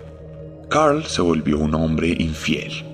Carl 0.69 1.07
se 1.07 1.23
volvió 1.23 1.59
un 1.59 1.75
hombre 1.75 2.15
infiel. 2.19 2.85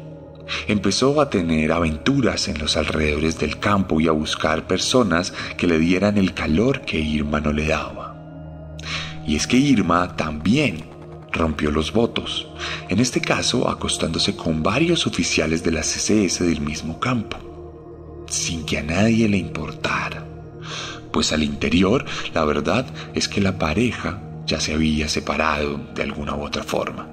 Empezó 0.68 1.20
a 1.20 1.28
tener 1.28 1.72
aventuras 1.72 2.46
en 2.46 2.58
los 2.58 2.76
alrededores 2.76 3.40
del 3.40 3.58
campo 3.58 4.00
y 4.00 4.06
a 4.06 4.12
buscar 4.12 4.68
personas 4.68 5.34
que 5.56 5.66
le 5.66 5.80
dieran 5.80 6.18
el 6.18 6.34
calor 6.34 6.82
que 6.82 7.00
Irma 7.00 7.40
no 7.40 7.52
le 7.52 7.66
daba. 7.66 8.14
Y 9.26 9.34
es 9.34 9.48
que 9.48 9.56
Irma 9.56 10.14
también 10.14 10.95
rompió 11.36 11.70
los 11.70 11.92
votos, 11.92 12.48
en 12.88 12.98
este 12.98 13.20
caso 13.20 13.68
acostándose 13.68 14.34
con 14.34 14.62
varios 14.62 15.06
oficiales 15.06 15.62
de 15.62 15.70
la 15.70 15.82
CSS 15.82 16.40
del 16.40 16.60
mismo 16.60 16.98
campo, 16.98 18.24
sin 18.28 18.64
que 18.66 18.78
a 18.78 18.82
nadie 18.82 19.28
le 19.28 19.36
importara, 19.36 20.26
pues 21.12 21.32
al 21.32 21.42
interior 21.42 22.04
la 22.34 22.44
verdad 22.44 22.86
es 23.14 23.28
que 23.28 23.40
la 23.40 23.58
pareja 23.58 24.20
ya 24.46 24.60
se 24.60 24.74
había 24.74 25.08
separado 25.08 25.80
de 25.94 26.02
alguna 26.02 26.34
u 26.34 26.42
otra 26.42 26.62
forma. 26.62 27.08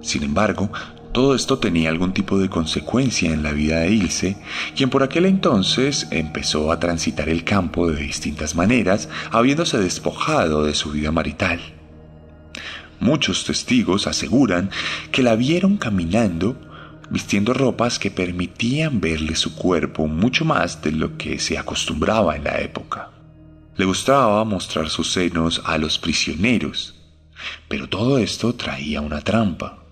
Sin 0.00 0.22
embargo, 0.22 0.70
todo 1.12 1.34
esto 1.34 1.58
tenía 1.58 1.88
algún 1.88 2.12
tipo 2.12 2.38
de 2.38 2.48
consecuencia 2.48 3.32
en 3.32 3.42
la 3.42 3.52
vida 3.52 3.80
de 3.80 3.90
Ilse, 3.90 4.36
quien 4.76 4.90
por 4.90 5.02
aquel 5.02 5.26
entonces 5.26 6.06
empezó 6.10 6.70
a 6.70 6.78
transitar 6.78 7.28
el 7.28 7.44
campo 7.44 7.90
de 7.90 8.00
distintas 8.00 8.54
maneras, 8.54 9.08
habiéndose 9.30 9.78
despojado 9.78 10.64
de 10.64 10.74
su 10.74 10.90
vida 10.92 11.10
marital. 11.10 11.77
Muchos 13.00 13.44
testigos 13.44 14.06
aseguran 14.06 14.70
que 15.12 15.22
la 15.22 15.36
vieron 15.36 15.76
caminando 15.76 16.56
vistiendo 17.10 17.54
ropas 17.54 17.98
que 17.98 18.10
permitían 18.10 19.00
verle 19.00 19.34
su 19.34 19.54
cuerpo 19.54 20.06
mucho 20.06 20.44
más 20.44 20.82
de 20.82 20.92
lo 20.92 21.16
que 21.16 21.38
se 21.38 21.58
acostumbraba 21.58 22.36
en 22.36 22.44
la 22.44 22.60
época. 22.60 23.10
Le 23.76 23.84
gustaba 23.84 24.44
mostrar 24.44 24.90
sus 24.90 25.12
senos 25.12 25.62
a 25.64 25.78
los 25.78 25.98
prisioneros, 25.98 26.94
pero 27.68 27.88
todo 27.88 28.18
esto 28.18 28.54
traía 28.54 29.00
una 29.00 29.20
trampa. 29.20 29.84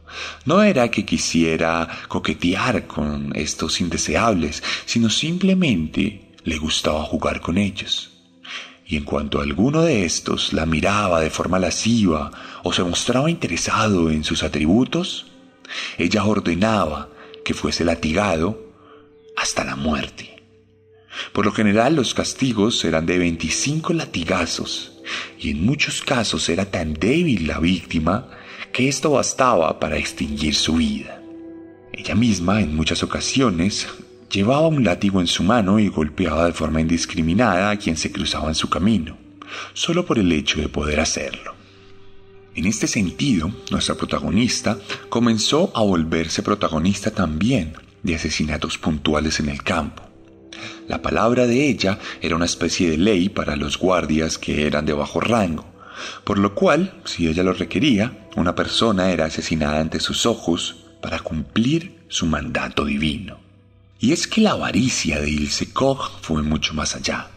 No 0.44 0.62
era 0.62 0.90
que 0.90 1.04
quisiera 1.04 1.88
coquetear 2.08 2.86
con 2.86 3.32
estos 3.34 3.80
indeseables, 3.80 4.62
sino 4.84 5.10
simplemente 5.10 6.34
le 6.44 6.58
gustaba 6.58 7.02
jugar 7.02 7.40
con 7.40 7.58
ellos. 7.58 8.15
Y 8.86 8.96
en 8.96 9.04
cuanto 9.04 9.40
alguno 9.40 9.82
de 9.82 10.04
estos 10.04 10.52
la 10.52 10.64
miraba 10.64 11.20
de 11.20 11.30
forma 11.30 11.58
lasciva 11.58 12.30
o 12.62 12.72
se 12.72 12.84
mostraba 12.84 13.30
interesado 13.30 14.10
en 14.10 14.22
sus 14.22 14.44
atributos, 14.44 15.26
ella 15.98 16.24
ordenaba 16.24 17.08
que 17.44 17.54
fuese 17.54 17.84
latigado 17.84 18.72
hasta 19.36 19.64
la 19.64 19.74
muerte. 19.74 20.42
Por 21.32 21.46
lo 21.46 21.52
general 21.52 21.96
los 21.96 22.14
castigos 22.14 22.84
eran 22.84 23.06
de 23.06 23.18
25 23.18 23.92
latigazos 23.92 24.92
y 25.38 25.50
en 25.50 25.64
muchos 25.64 26.02
casos 26.02 26.48
era 26.48 26.70
tan 26.70 26.94
débil 26.94 27.46
la 27.46 27.58
víctima 27.58 28.28
que 28.72 28.88
esto 28.88 29.10
bastaba 29.10 29.80
para 29.80 29.96
extinguir 29.96 30.54
su 30.54 30.74
vida. 30.74 31.20
Ella 31.92 32.14
misma 32.14 32.60
en 32.60 32.76
muchas 32.76 33.02
ocasiones 33.02 33.88
llevaba 34.30 34.68
un 34.68 34.84
látigo 34.84 35.20
en 35.20 35.26
su 35.26 35.42
mano 35.42 35.78
y 35.78 35.88
golpeaba 35.88 36.46
de 36.46 36.52
forma 36.52 36.80
indiscriminada 36.80 37.70
a 37.70 37.76
quien 37.76 37.96
se 37.96 38.12
cruzaba 38.12 38.48
en 38.48 38.54
su 38.54 38.68
camino, 38.68 39.16
solo 39.72 40.04
por 40.04 40.18
el 40.18 40.32
hecho 40.32 40.60
de 40.60 40.68
poder 40.68 41.00
hacerlo. 41.00 41.54
En 42.54 42.64
este 42.64 42.86
sentido, 42.86 43.50
nuestra 43.70 43.96
protagonista 43.96 44.78
comenzó 45.08 45.70
a 45.74 45.82
volverse 45.82 46.42
protagonista 46.42 47.10
también 47.10 47.74
de 48.02 48.14
asesinatos 48.14 48.78
puntuales 48.78 49.40
en 49.40 49.50
el 49.50 49.62
campo. 49.62 50.02
La 50.88 51.02
palabra 51.02 51.46
de 51.46 51.68
ella 51.68 51.98
era 52.22 52.36
una 52.36 52.46
especie 52.46 52.90
de 52.90 52.96
ley 52.96 53.28
para 53.28 53.56
los 53.56 53.78
guardias 53.78 54.38
que 54.38 54.66
eran 54.66 54.86
de 54.86 54.94
bajo 54.94 55.20
rango, 55.20 55.66
por 56.24 56.38
lo 56.38 56.54
cual, 56.54 56.94
si 57.04 57.28
ella 57.28 57.42
lo 57.42 57.52
requería, 57.52 58.28
una 58.36 58.54
persona 58.54 59.10
era 59.10 59.26
asesinada 59.26 59.80
ante 59.80 60.00
sus 60.00 60.26
ojos 60.26 60.84
para 61.02 61.18
cumplir 61.18 61.98
su 62.08 62.26
mandato 62.26 62.84
divino. 62.84 63.45
Y 63.98 64.12
es 64.12 64.26
que 64.26 64.40
la 64.40 64.52
avaricia 64.52 65.20
de 65.20 65.30
Ilse 65.30 65.72
Koch 65.72 66.20
fue 66.20 66.42
mucho 66.42 66.74
más 66.74 66.94
allá, 66.94 67.30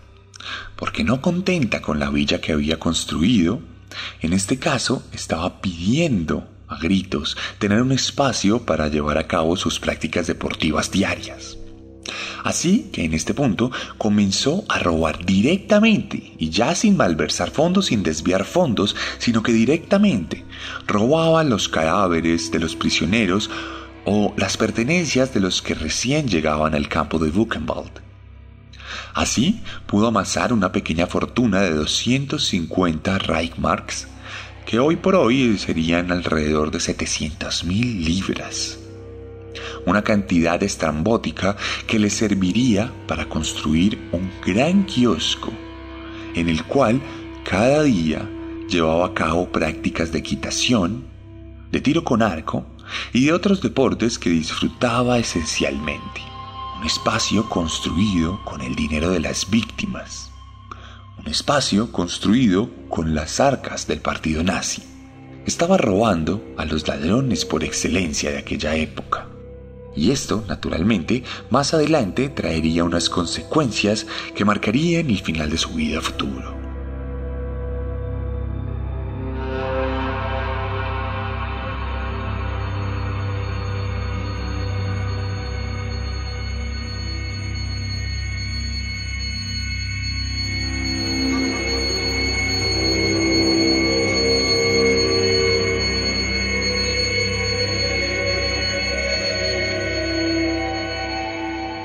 porque 0.75 1.03
no 1.03 1.21
contenta 1.21 1.81
con 1.81 1.99
la 1.99 2.09
villa 2.09 2.41
que 2.41 2.51
había 2.51 2.79
construido, 2.79 3.61
en 4.21 4.33
este 4.33 4.59
caso, 4.59 5.03
estaba 5.13 5.61
pidiendo 5.61 6.47
a 6.67 6.77
gritos 6.77 7.37
tener 7.57 7.81
un 7.81 7.91
espacio 7.91 8.65
para 8.65 8.89
llevar 8.89 9.17
a 9.17 9.27
cabo 9.27 9.55
sus 9.55 9.79
prácticas 9.79 10.27
deportivas 10.27 10.91
diarias. 10.91 11.57
Así 12.43 12.89
que 12.91 13.03
en 13.03 13.13
este 13.13 13.33
punto 13.33 13.71
comenzó 13.97 14.63
a 14.69 14.79
robar 14.79 15.25
directamente 15.25 16.33
y 16.37 16.49
ya 16.49 16.73
sin 16.75 16.97
malversar 16.97 17.51
fondos, 17.51 17.87
sin 17.87 18.03
desviar 18.03 18.45
fondos, 18.45 18.95
sino 19.17 19.43
que 19.43 19.51
directamente 19.51 20.45
robaba 20.87 21.43
los 21.43 21.69
cadáveres 21.69 22.51
de 22.51 22.59
los 22.59 22.75
prisioneros 22.75 23.49
o 24.11 24.33
las 24.37 24.57
pertenencias 24.57 25.35
de 25.35 25.39
los 25.39 25.61
que 25.61 25.75
recién 25.75 26.27
llegaban 26.27 26.73
al 26.73 26.89
campo 26.89 27.19
de 27.19 27.29
Buchenwald. 27.29 27.91
Así 29.13 29.61
pudo 29.85 30.07
amasar 30.07 30.51
una 30.51 30.71
pequeña 30.71 31.05
fortuna 31.05 31.61
de 31.61 31.75
250 31.75 33.19
Reichmarks, 33.19 34.07
que 34.65 34.79
hoy 34.79 34.95
por 34.95 35.13
hoy 35.13 35.59
serían 35.59 36.11
alrededor 36.11 36.71
de 36.71 36.79
700 36.79 37.65
mil 37.65 38.03
libras. 38.03 38.79
Una 39.85 40.01
cantidad 40.01 40.61
estrambótica 40.63 41.55
que 41.85 41.99
le 41.99 42.09
serviría 42.09 42.91
para 43.07 43.29
construir 43.29 44.09
un 44.11 44.31
gran 44.43 44.85
kiosco, 44.85 45.53
en 46.33 46.49
el 46.49 46.63
cual 46.63 46.99
cada 47.43 47.83
día 47.83 48.27
llevaba 48.67 49.05
a 49.05 49.13
cabo 49.13 49.51
prácticas 49.51 50.11
de 50.11 50.17
equitación, 50.17 51.05
de 51.71 51.79
tiro 51.79 52.03
con 52.03 52.23
arco 52.23 52.65
y 53.13 53.25
de 53.25 53.33
otros 53.33 53.61
deportes 53.61 54.19
que 54.19 54.29
disfrutaba 54.29 55.19
esencialmente 55.19 56.21
un 56.79 56.85
espacio 56.85 57.49
construido 57.49 58.39
con 58.45 58.61
el 58.61 58.73
dinero 58.73 59.09
de 59.09 59.19
las 59.19 59.49
víctimas, 59.49 60.31
un 61.17 61.27
espacio 61.27 61.91
construido 61.91 62.69
con 62.87 63.13
las 63.13 63.41
arcas 63.41 63.85
del 63.85 63.99
partido 63.99 64.43
nazi. 64.43 64.83
Estaba 65.45 65.77
robando 65.77 66.41
a 66.57 66.63
los 66.63 66.87
ladrones 66.87 67.43
por 67.43 67.65
excelencia 67.65 68.31
de 68.31 68.37
aquella 68.37 68.75
época. 68.75 69.27
Y 69.93 70.11
esto, 70.11 70.45
naturalmente, 70.47 71.23
más 71.49 71.73
adelante 71.73 72.29
traería 72.29 72.85
unas 72.85 73.09
consecuencias 73.09 74.07
que 74.33 74.45
marcarían 74.45 75.09
el 75.09 75.19
final 75.19 75.49
de 75.49 75.57
su 75.57 75.71
vida 75.71 75.99
futuro. 75.99 76.58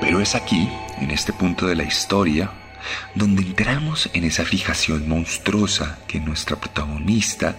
Pero 0.05 0.21
es 0.21 0.35
aquí, 0.35 0.69
en 1.01 1.09
este 1.09 1.33
punto 1.33 1.65
de 1.65 1.75
la 1.75 1.83
historia, 1.83 2.51
donde 3.15 3.41
entramos 3.41 4.07
en 4.13 4.23
esa 4.23 4.45
fijación 4.45 5.09
monstruosa 5.09 5.97
que 6.07 6.19
nuestra 6.19 6.57
protagonista 6.57 7.57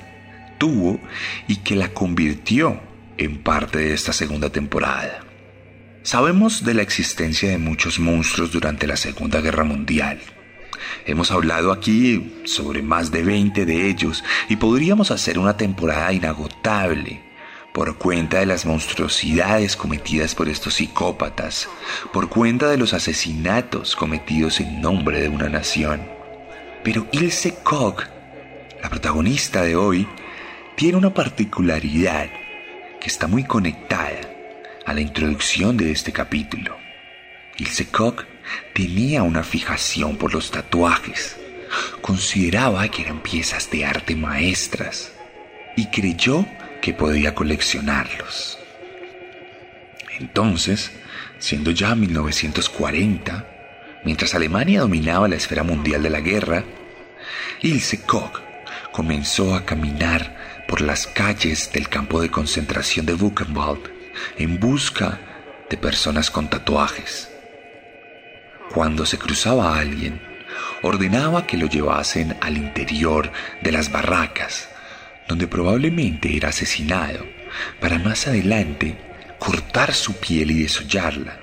tuvo 0.57 1.01
y 1.49 1.57
que 1.57 1.75
la 1.75 1.89
convirtió 1.89 2.81
en 3.19 3.43
parte 3.43 3.81
de 3.81 3.95
esta 3.95 4.13
segunda 4.13 4.49
temporada. 4.51 5.25
Sabemos 6.05 6.65
de 6.65 6.75
la 6.75 6.83
existencia 6.83 7.51
de 7.51 7.59
muchos 7.59 7.99
monstruos 7.99 8.53
durante 8.53 8.87
la 8.87 8.97
Segunda 8.97 9.41
Guerra 9.41 9.65
Mundial. 9.65 10.21
Hemos 11.05 11.33
hablado 11.33 11.73
aquí 11.73 12.43
sobre 12.45 12.81
más 12.81 13.11
de 13.11 13.25
20 13.25 13.67
de 13.67 13.89
ellos 13.89 14.23
y 14.49 14.55
podríamos 14.55 15.11
hacer 15.11 15.41
una 15.41 15.57
temporada 15.57 16.13
inagotable 16.13 17.26
por 17.77 17.99
cuenta 17.99 18.39
de 18.39 18.47
las 18.47 18.65
monstruosidades 18.65 19.77
cometidas 19.77 20.35
por 20.35 20.49
estos 20.49 20.73
psicópatas, 20.73 21.69
por 22.11 22.31
cuenta 22.31 22.71
de 22.71 22.79
los 22.79 22.95
asesinatos 22.95 23.97
cometidos 23.97 24.61
en 24.61 24.81
nombre 24.81 25.21
de 25.21 25.29
una 25.29 25.51
nación. 25.51 26.01
Pero 26.83 27.07
Ilse 27.13 27.57
Koch, 27.63 28.05
la 28.83 28.89
protagonista 28.89 29.61
de 29.63 29.77
hoy, 29.77 30.09
tiene 30.75 30.97
una 30.97 31.13
particularidad 31.13 32.31
que 32.99 33.09
está 33.09 33.27
muy 33.27 33.45
conectada 33.45 34.23
a 34.87 34.95
la 34.95 35.03
introducción 35.03 35.77
de 35.77 35.93
este 35.93 36.13
capítulo. 36.13 36.79
Ilse 37.59 37.89
Koch 37.89 38.25
tenía 38.73 39.23
una 39.23 39.43
fijación 39.43 40.17
por 40.17 40.33
los 40.33 40.51
tatuajes. 40.51 41.37
Consideraba 42.01 42.89
que 42.89 43.03
eran 43.03 43.21
piezas 43.21 43.71
de 43.71 43.85
arte 43.85 44.17
maestras 44.17 45.13
y 45.77 45.89
creyó 45.89 46.47
que 46.81 46.95
podía 46.95 47.35
coleccionarlos. 47.35 48.59
Entonces, 50.19 50.93
siendo 51.39 51.71
ya 51.71 51.95
1940, 51.95 53.47
mientras 54.05 54.35
Alemania 54.35 54.81
dominaba 54.81 55.29
la 55.29 55.37
esfera 55.37 55.63
mundial 55.63 56.03
de 56.03 56.11
la 56.11 56.21
guerra, 56.21 56.65
Ilse 57.63 58.03
Koch 58.03 58.41
comenzó 58.93 59.55
a 59.55 59.65
caminar 59.65 60.65
por 60.69 60.81
las 60.81 61.07
calles 61.07 61.71
del 61.73 61.89
campo 61.89 62.21
de 62.21 62.31
concentración 62.31 63.07
de 63.07 63.15
Buchenwald 63.15 63.91
en 64.39 64.59
busca 64.59 65.21
de 65.69 65.77
personas 65.77 66.31
con 66.31 66.49
tatuajes. 66.49 67.31
Cuando 68.73 69.07
se 69.07 69.19
cruzaba 69.19 69.75
a 69.75 69.81
alguien, 69.81 70.21
ordenaba 70.83 71.47
que 71.47 71.57
lo 71.57 71.67
llevasen 71.67 72.37
al 72.41 72.57
interior 72.57 73.31
de 73.63 73.73
las 73.73 73.91
barracas 73.91 74.69
donde 75.29 75.47
probablemente 75.47 76.37
era 76.37 76.51
asesinado, 76.51 77.25
para 77.81 77.99
más 77.99 78.27
adelante 78.27 78.97
cortar 79.39 79.95
su 79.95 80.17
piel 80.17 80.51
y 80.51 80.63
desollarla, 80.63 81.41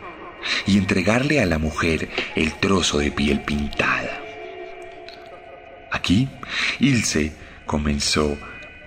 y 0.67 0.77
entregarle 0.77 1.41
a 1.41 1.45
la 1.45 1.57
mujer 1.57 2.09
el 2.35 2.53
trozo 2.55 2.97
de 2.97 3.11
piel 3.11 3.41
pintada. 3.41 4.19
Aquí, 5.91 6.27
Ilse 6.79 7.33
comenzó 7.65 8.37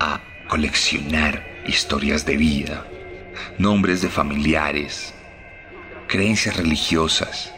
a 0.00 0.20
coleccionar 0.48 1.46
historias 1.66 2.26
de 2.26 2.36
vida, 2.36 2.86
nombres 3.58 4.02
de 4.02 4.08
familiares, 4.08 5.14
creencias 6.08 6.56
religiosas, 6.56 7.52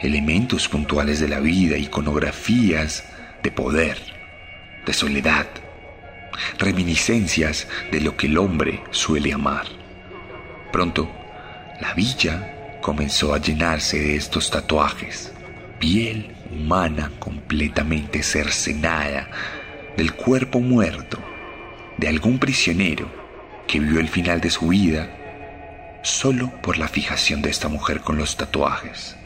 elementos 0.00 0.68
puntuales 0.68 1.20
de 1.20 1.28
la 1.28 1.40
vida, 1.40 1.76
iconografías 1.76 3.04
de 3.42 3.50
poder, 3.50 3.98
de 4.86 4.92
soledad, 4.92 5.46
reminiscencias 6.58 7.68
de 7.90 8.00
lo 8.00 8.16
que 8.16 8.26
el 8.26 8.38
hombre 8.38 8.82
suele 8.90 9.32
amar. 9.32 9.66
Pronto, 10.72 11.10
la 11.80 11.94
villa 11.94 12.78
comenzó 12.80 13.34
a 13.34 13.38
llenarse 13.38 13.98
de 13.98 14.16
estos 14.16 14.50
tatuajes, 14.50 15.32
piel 15.78 16.34
humana 16.50 17.10
completamente 17.18 18.22
cercenada, 18.22 19.30
del 19.96 20.14
cuerpo 20.14 20.60
muerto, 20.60 21.18
de 21.96 22.08
algún 22.08 22.38
prisionero 22.38 23.10
que 23.66 23.80
vio 23.80 24.00
el 24.00 24.08
final 24.08 24.40
de 24.40 24.50
su 24.50 24.68
vida 24.68 25.10
solo 26.02 26.50
por 26.62 26.78
la 26.78 26.88
fijación 26.88 27.42
de 27.42 27.50
esta 27.50 27.68
mujer 27.68 28.00
con 28.00 28.16
los 28.16 28.36
tatuajes. 28.36 29.16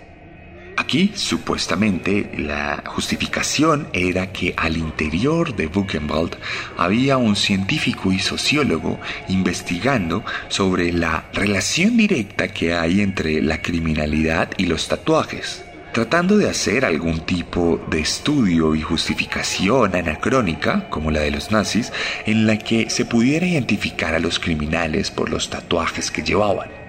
Aquí, 0.77 1.13
supuestamente, 1.15 2.31
la 2.37 2.83
justificación 2.87 3.89
era 3.93 4.33
que 4.33 4.55
al 4.57 4.77
interior 4.77 5.55
de 5.55 5.69
Buchenwald 5.69 6.37
había 6.77 7.17
un 7.17 7.37
científico 7.37 8.13
y 8.13 8.19
sociólogo 8.19 8.99
investigando 9.29 10.25
sobre 10.49 10.93
la 10.93 11.27
relación 11.33 11.97
directa 11.97 12.49
que 12.49 12.75
hay 12.75 13.01
entre 13.01 13.41
la 13.41 13.63
criminalidad 13.63 14.51
y 14.57 14.67
los 14.67 14.89
tatuajes 14.89 15.65
tratando 15.95 16.37
de 16.37 16.51
hacer 16.51 16.85
algún 16.85 17.21
tipo 17.21 17.81
de 17.89 18.01
estudio 18.01 18.75
y 18.75 18.83
justificación 18.83 19.95
anacrónica, 19.95 20.89
como 20.91 21.13
la 21.13 21.21
de 21.21 21.31
los 21.31 21.53
nazis, 21.53 21.93
en 22.27 22.49
la 22.49 22.59
que 22.59 22.91
se 22.91 23.05
pudiera 23.05 23.47
identificar 23.47 24.13
a 24.13 24.19
los 24.19 24.41
criminales 24.41 25.13
por 25.13 25.31
los 25.31 25.51
tatuajes 25.51 26.11
que 26.11 26.25
llevaban. 26.25 26.84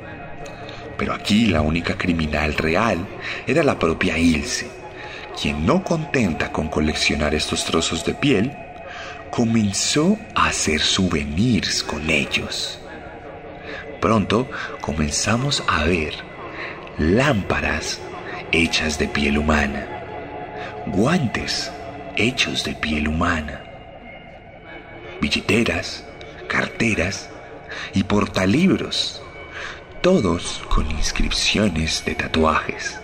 Pero 0.97 1.13
aquí 1.13 1.47
la 1.47 1.61
única 1.61 1.97
criminal 1.97 2.53
real 2.53 3.05
era 3.47 3.63
la 3.63 3.77
propia 3.77 4.17
Ilse, 4.17 4.69
quien 5.39 5.65
no 5.65 5.83
contenta 5.83 6.51
con 6.51 6.69
coleccionar 6.69 7.35
estos 7.35 7.65
trozos 7.65 8.05
de 8.05 8.13
piel, 8.13 8.53
comenzó 9.29 10.17
a 10.33 10.47
hacer 10.47 10.79
souvenirs 10.79 11.83
con 11.83 12.09
ellos. 12.09 12.79
Pronto 13.99 14.49
comenzamos 14.81 15.63
a 15.67 15.83
ver 15.83 16.13
lámparas 16.97 17.99
hechas 18.53 18.97
de 18.97 19.07
piel 19.09 19.37
humana, 19.37 19.87
guantes 20.85 21.71
hechos 22.15 22.63
de 22.63 22.73
piel 22.73 23.09
humana, 23.09 23.61
billeteras, 25.19 26.05
carteras 26.47 27.29
y 27.93 28.03
portalibros, 28.03 29.21
todos 30.05 30.61
con 30.69 30.85
inscripciones 30.91 32.05
de 32.05 32.13
tatuajes. 32.13 32.99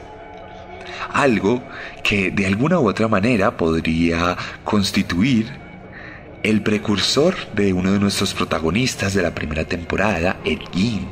Algo 1.12 1.64
que 2.04 2.30
de 2.30 2.46
alguna 2.46 2.80
u 2.80 2.88
otra 2.88 3.08
manera 3.08 3.58
podría 3.58 4.38
constituir 4.64 5.48
el 6.44 6.62
precursor 6.62 7.36
de 7.56 7.74
uno 7.74 7.92
de 7.92 7.98
nuestros 7.98 8.36
protagonistas 8.36 9.16
de 9.16 9.24
la 9.24 9.34
primera 9.34 9.66
temporada, 9.66 10.38
Ed 10.46 10.60
Gein 10.72 11.10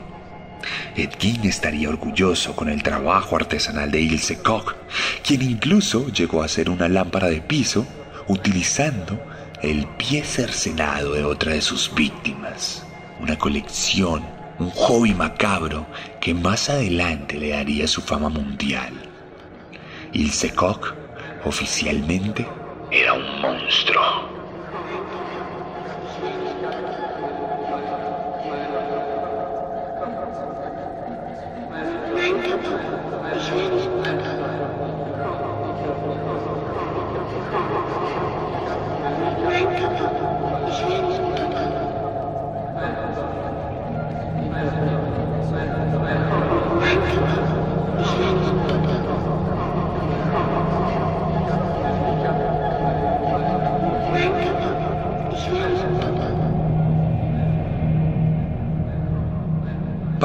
Edgin 0.96 1.46
estaría 1.46 1.90
orgulloso 1.90 2.56
con 2.56 2.70
el 2.70 2.84
trabajo 2.84 3.36
artesanal 3.36 3.90
de 3.90 4.02
Ilse 4.02 4.44
Koch, 4.44 4.76
quien 5.26 5.42
incluso 5.42 6.10
llegó 6.10 6.44
a 6.44 6.46
hacer 6.46 6.70
una 6.70 6.88
lámpara 6.88 7.30
de 7.30 7.42
piso 7.42 7.88
utilizando 8.28 9.20
el 9.64 9.88
pie 9.98 10.24
cercenado 10.24 11.14
de 11.14 11.24
otra 11.24 11.54
de 11.54 11.62
sus 11.62 11.92
víctimas. 11.96 12.86
Una 13.20 13.40
colección, 13.40 14.38
un 14.60 14.70
hobby 14.72 15.14
macabro 15.14 15.88
que 16.20 16.34
más 16.34 16.70
adelante 16.70 17.38
le 17.38 17.50
daría 17.50 17.88
su 17.88 18.02
fama 18.02 18.30
mundial. 18.30 18.94
Ilse 20.12 20.54
Koch 20.54 20.94
oficialmente 21.46 22.46
era 22.92 23.14
un 23.14 23.42
monstruo. 23.42 24.30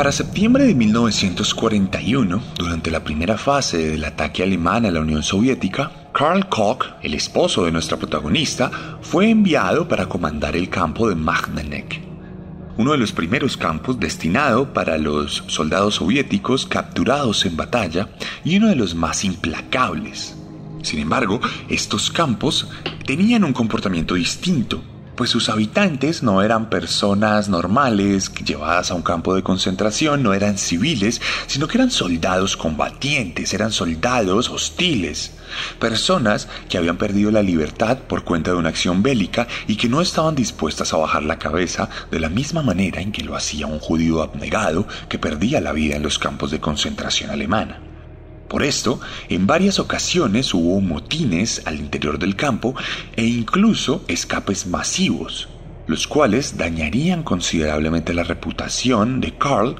Para 0.04 0.12
septiembre 0.12 0.64
de 0.64 0.74
1941, 0.74 2.42
durante 2.58 2.90
la 2.90 3.02
primera 3.02 3.38
fase 3.38 3.78
del 3.88 4.04
ataque 4.04 4.42
alemán 4.42 4.84
a 4.84 4.90
la 4.90 5.00
Unión 5.00 5.22
Soviética, 5.22 6.10
Karl 6.12 6.46
Koch, 6.50 6.84
el 7.00 7.14
esposo 7.14 7.64
de 7.64 7.72
nuestra 7.72 7.96
protagonista, 7.96 8.70
fue 9.00 9.30
enviado 9.30 9.88
para 9.88 10.04
comandar 10.04 10.56
el 10.56 10.68
campo 10.68 11.08
de 11.08 11.14
Majdanek, 11.14 12.02
uno 12.76 12.92
de 12.92 12.98
los 12.98 13.12
primeros 13.12 13.56
campos 13.56 13.98
destinado 13.98 14.74
para 14.74 14.98
los 14.98 15.42
soldados 15.46 15.94
soviéticos 15.94 16.66
capturados 16.66 17.46
en 17.46 17.56
batalla 17.56 18.10
y 18.44 18.58
uno 18.58 18.68
de 18.68 18.76
los 18.76 18.94
más 18.94 19.24
implacables. 19.24 20.36
Sin 20.82 21.00
embargo, 21.00 21.40
estos 21.70 22.10
campos 22.10 22.68
tenían 23.06 23.42
un 23.42 23.54
comportamiento 23.54 24.16
distinto 24.16 24.82
pues 25.16 25.30
sus 25.30 25.48
habitantes 25.48 26.22
no 26.22 26.42
eran 26.42 26.68
personas 26.70 27.48
normales 27.48 28.32
llevadas 28.44 28.90
a 28.90 28.94
un 28.94 29.02
campo 29.02 29.34
de 29.34 29.42
concentración, 29.42 30.22
no 30.22 30.34
eran 30.34 30.58
civiles, 30.58 31.20
sino 31.46 31.68
que 31.68 31.78
eran 31.78 31.90
soldados 31.90 32.56
combatientes, 32.56 33.54
eran 33.54 33.72
soldados 33.72 34.50
hostiles, 34.50 35.32
personas 35.78 36.48
que 36.68 36.78
habían 36.78 36.96
perdido 36.96 37.30
la 37.30 37.42
libertad 37.42 37.98
por 37.98 38.24
cuenta 38.24 38.50
de 38.50 38.56
una 38.56 38.70
acción 38.70 39.02
bélica 39.02 39.46
y 39.66 39.76
que 39.76 39.88
no 39.88 40.00
estaban 40.00 40.34
dispuestas 40.34 40.92
a 40.92 40.96
bajar 40.96 41.22
la 41.22 41.38
cabeza 41.38 41.88
de 42.10 42.20
la 42.20 42.28
misma 42.28 42.62
manera 42.62 43.00
en 43.00 43.12
que 43.12 43.24
lo 43.24 43.36
hacía 43.36 43.66
un 43.66 43.78
judío 43.78 44.22
abnegado 44.22 44.86
que 45.08 45.18
perdía 45.18 45.60
la 45.60 45.72
vida 45.72 45.96
en 45.96 46.02
los 46.02 46.18
campos 46.18 46.50
de 46.50 46.60
concentración 46.60 47.30
alemana. 47.30 47.93
Por 48.48 48.62
esto, 48.62 49.00
en 49.28 49.46
varias 49.46 49.78
ocasiones 49.78 50.52
hubo 50.54 50.80
motines 50.80 51.62
al 51.64 51.76
interior 51.76 52.18
del 52.18 52.36
campo 52.36 52.74
e 53.16 53.24
incluso 53.24 54.04
escapes 54.06 54.66
masivos, 54.66 55.48
los 55.86 56.06
cuales 56.06 56.56
dañarían 56.56 57.22
considerablemente 57.22 58.14
la 58.14 58.24
reputación 58.24 59.20
de 59.20 59.36
Carl, 59.36 59.76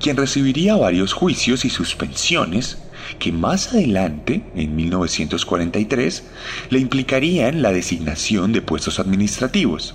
quien 0.00 0.16
recibiría 0.16 0.76
varios 0.76 1.12
juicios 1.12 1.64
y 1.64 1.70
suspensiones 1.70 2.78
que 3.18 3.32
más 3.32 3.72
adelante, 3.72 4.42
en 4.54 4.76
1943, 4.76 6.24
le 6.70 6.78
implicarían 6.78 7.62
la 7.62 7.72
designación 7.72 8.52
de 8.52 8.62
puestos 8.62 8.98
administrativos, 8.98 9.94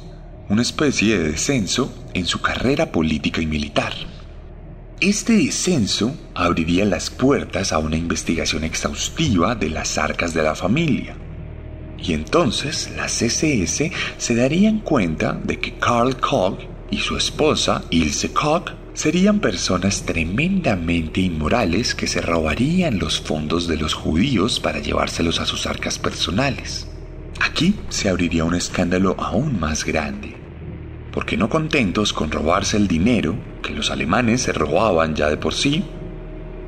una 0.49 0.61
especie 0.61 1.17
de 1.17 1.31
descenso 1.31 1.93
en 2.13 2.25
su 2.25 2.41
carrera 2.41 2.91
política 2.91 3.41
y 3.41 3.45
militar. 3.45 3.93
Este 5.03 5.33
descenso 5.33 6.15
abriría 6.33 6.85
las 6.85 7.09
puertas 7.09 7.73
a 7.73 7.77
una 7.77 7.97
investigación 7.97 8.63
exhaustiva 8.63 9.53
de 9.53 9.69
las 9.69 9.97
arcas 9.97 10.33
de 10.33 10.43
la 10.43 10.55
familia. 10.55 11.17
Y 12.01 12.13
entonces 12.13 12.89
las 12.95 13.11
CSS 13.11 13.91
se 14.17 14.35
darían 14.35 14.79
cuenta 14.79 15.33
de 15.33 15.59
que 15.59 15.73
Karl 15.77 16.15
Koch 16.21 16.57
y 16.89 16.99
su 16.99 17.17
esposa 17.17 17.83
Ilse 17.89 18.31
Koch 18.31 18.71
serían 18.93 19.41
personas 19.41 20.03
tremendamente 20.03 21.19
inmorales 21.19 21.95
que 21.95 22.07
se 22.07 22.21
robarían 22.21 22.97
los 22.97 23.19
fondos 23.19 23.67
de 23.67 23.75
los 23.75 23.93
judíos 23.93 24.61
para 24.61 24.79
llevárselos 24.79 25.41
a 25.41 25.45
sus 25.45 25.67
arcas 25.67 25.99
personales. 25.99 26.87
Aquí 27.41 27.75
se 27.89 28.07
abriría 28.07 28.45
un 28.45 28.55
escándalo 28.55 29.17
aún 29.19 29.59
más 29.59 29.83
grande 29.83 30.42
porque 31.13 31.37
no 31.37 31.47
contentos 31.47 32.11
con 32.11 32.31
robarse 32.31 32.75
el 32.75 32.87
dinero 32.87 33.35
que 33.61 33.73
los 33.73 33.91
alemanes 33.91 34.41
se 34.41 34.51
robaban 34.51 35.15
ya 35.15 35.29
de 35.29 35.37
por 35.37 35.53
sí, 35.53 35.85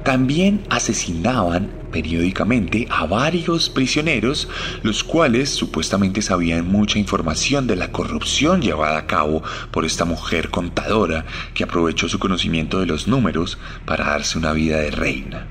también 0.03 0.63
asesinaban 0.69 1.71
periódicamente 1.91 2.87
a 2.91 3.07
varios 3.07 3.69
prisioneros, 3.71 4.47
los 4.83 5.03
cuales 5.03 5.49
supuestamente 5.49 6.21
sabían 6.21 6.67
mucha 6.67 6.99
información 6.99 7.65
de 7.65 7.75
la 7.75 7.91
corrupción 7.91 8.61
llevada 8.61 8.99
a 8.99 9.07
cabo 9.07 9.41
por 9.71 9.83
esta 9.83 10.05
mujer 10.05 10.51
contadora 10.51 11.25
que 11.55 11.63
aprovechó 11.63 12.07
su 12.07 12.19
conocimiento 12.19 12.79
de 12.79 12.85
los 12.85 13.07
números 13.07 13.57
para 13.85 14.05
darse 14.05 14.37
una 14.37 14.53
vida 14.53 14.77
de 14.77 14.91
reina. 14.91 15.47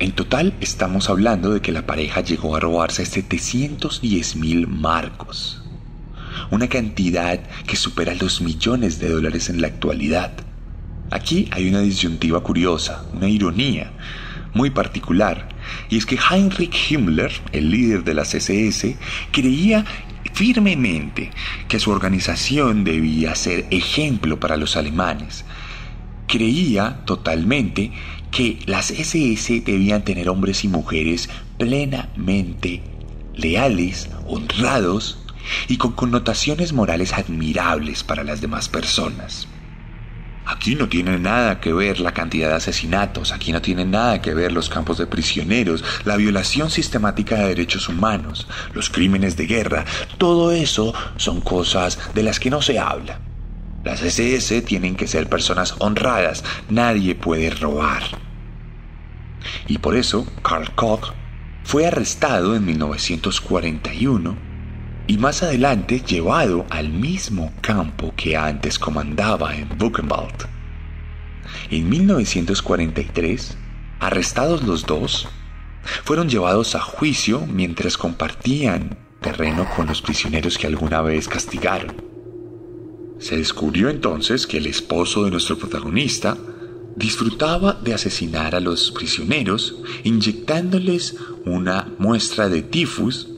En 0.00 0.12
total 0.12 0.52
estamos 0.60 1.08
hablando 1.08 1.52
de 1.52 1.60
que 1.60 1.72
la 1.72 1.86
pareja 1.86 2.20
llegó 2.20 2.56
a 2.56 2.60
robarse 2.60 3.06
710 3.06 4.36
mil 4.36 4.66
marcos, 4.66 5.67
una 6.50 6.68
cantidad 6.68 7.40
que 7.66 7.76
supera 7.76 8.14
los 8.14 8.40
millones 8.40 8.98
de 8.98 9.08
dólares 9.08 9.48
en 9.48 9.60
la 9.60 9.68
actualidad. 9.68 10.32
Aquí 11.10 11.48
hay 11.52 11.68
una 11.68 11.80
disyuntiva 11.80 12.42
curiosa, 12.42 13.04
una 13.14 13.28
ironía 13.28 13.92
muy 14.54 14.70
particular, 14.70 15.48
y 15.88 15.96
es 15.96 16.06
que 16.06 16.18
Heinrich 16.18 16.90
Himmler, 16.90 17.32
el 17.52 17.70
líder 17.70 18.04
de 18.04 18.14
las 18.14 18.34
SS, 18.34 18.96
creía 19.30 19.84
firmemente 20.32 21.30
que 21.68 21.78
su 21.78 21.90
organización 21.90 22.84
debía 22.84 23.34
ser 23.34 23.66
ejemplo 23.70 24.38
para 24.38 24.56
los 24.56 24.76
alemanes. 24.76 25.44
Creía 26.26 27.04
totalmente 27.06 27.92
que 28.30 28.58
las 28.66 28.90
SS 28.90 29.62
debían 29.62 30.04
tener 30.04 30.28
hombres 30.28 30.64
y 30.64 30.68
mujeres 30.68 31.30
plenamente 31.56 32.82
leales, 33.34 34.10
honrados 34.26 35.24
y 35.68 35.76
con 35.76 35.92
connotaciones 35.92 36.72
morales 36.72 37.12
admirables 37.12 38.04
para 38.04 38.24
las 38.24 38.40
demás 38.40 38.68
personas. 38.68 39.48
Aquí 40.50 40.76
no 40.76 40.88
tiene 40.88 41.18
nada 41.18 41.60
que 41.60 41.74
ver 41.74 42.00
la 42.00 42.14
cantidad 42.14 42.48
de 42.48 42.54
asesinatos, 42.54 43.32
aquí 43.32 43.52
no 43.52 43.60
tiene 43.60 43.84
nada 43.84 44.22
que 44.22 44.32
ver 44.32 44.50
los 44.50 44.70
campos 44.70 44.96
de 44.96 45.06
prisioneros, 45.06 45.84
la 46.06 46.16
violación 46.16 46.70
sistemática 46.70 47.36
de 47.36 47.48
derechos 47.48 47.90
humanos, 47.90 48.48
los 48.72 48.88
crímenes 48.88 49.36
de 49.36 49.46
guerra, 49.46 49.84
todo 50.16 50.50
eso 50.50 50.94
son 51.16 51.42
cosas 51.42 51.98
de 52.14 52.22
las 52.22 52.40
que 52.40 52.48
no 52.48 52.62
se 52.62 52.78
habla. 52.78 53.20
Las 53.84 54.00
SS 54.02 54.62
tienen 54.62 54.96
que 54.96 55.06
ser 55.06 55.28
personas 55.28 55.74
honradas, 55.80 56.42
nadie 56.70 57.14
puede 57.14 57.50
robar. 57.50 58.04
Y 59.66 59.76
por 59.76 59.96
eso 59.96 60.26
Karl 60.42 60.74
Koch 60.74 61.12
fue 61.62 61.86
arrestado 61.86 62.56
en 62.56 62.64
1941 62.64 64.47
y 65.08 65.16
más 65.16 65.42
adelante 65.42 66.02
llevado 66.06 66.66
al 66.68 66.90
mismo 66.90 67.52
campo 67.62 68.12
que 68.14 68.36
antes 68.36 68.78
comandaba 68.78 69.56
en 69.56 69.70
Buchenwald. 69.76 70.46
En 71.70 71.88
1943, 71.88 73.56
arrestados 74.00 74.62
los 74.62 74.84
dos, 74.84 75.26
fueron 76.04 76.28
llevados 76.28 76.74
a 76.74 76.80
juicio 76.80 77.46
mientras 77.46 77.96
compartían 77.96 78.98
terreno 79.22 79.66
con 79.74 79.86
los 79.86 80.02
prisioneros 80.02 80.58
que 80.58 80.66
alguna 80.66 81.00
vez 81.00 81.26
castigaron. 81.26 81.96
Se 83.18 83.38
descubrió 83.38 83.88
entonces 83.88 84.46
que 84.46 84.58
el 84.58 84.66
esposo 84.66 85.24
de 85.24 85.30
nuestro 85.30 85.58
protagonista 85.58 86.36
disfrutaba 86.96 87.72
de 87.72 87.94
asesinar 87.94 88.54
a 88.54 88.60
los 88.60 88.90
prisioneros 88.90 89.76
inyectándoles 90.04 91.16
una 91.46 91.94
muestra 91.98 92.50
de 92.50 92.60
tifus 92.60 93.37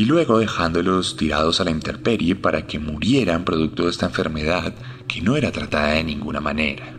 y 0.00 0.06
luego 0.06 0.38
dejándolos 0.38 1.14
tirados 1.14 1.60
a 1.60 1.64
la 1.64 1.72
intemperie 1.72 2.34
para 2.34 2.66
que 2.66 2.78
murieran 2.78 3.44
producto 3.44 3.84
de 3.84 3.90
esta 3.90 4.06
enfermedad 4.06 4.72
que 5.06 5.20
no 5.20 5.36
era 5.36 5.52
tratada 5.52 5.88
de 5.88 6.04
ninguna 6.04 6.40
manera. 6.40 6.96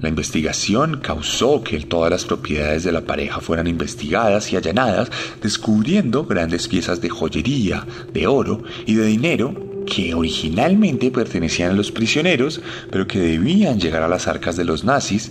La 0.00 0.08
investigación 0.08 0.98
causó 1.00 1.62
que 1.62 1.78
todas 1.78 2.10
las 2.10 2.24
propiedades 2.24 2.82
de 2.82 2.90
la 2.90 3.02
pareja 3.02 3.38
fueran 3.38 3.68
investigadas 3.68 4.52
y 4.52 4.56
allanadas, 4.56 5.12
descubriendo 5.40 6.24
grandes 6.24 6.66
piezas 6.66 7.00
de 7.00 7.08
joyería, 7.08 7.86
de 8.12 8.26
oro 8.26 8.64
y 8.84 8.94
de 8.94 9.06
dinero 9.06 9.54
que 9.86 10.12
originalmente 10.12 11.12
pertenecían 11.12 11.70
a 11.70 11.74
los 11.74 11.92
prisioneros, 11.92 12.60
pero 12.90 13.06
que 13.06 13.20
debían 13.20 13.78
llegar 13.78 14.02
a 14.02 14.08
las 14.08 14.26
arcas 14.26 14.56
de 14.56 14.64
los 14.64 14.82
nazis 14.82 15.30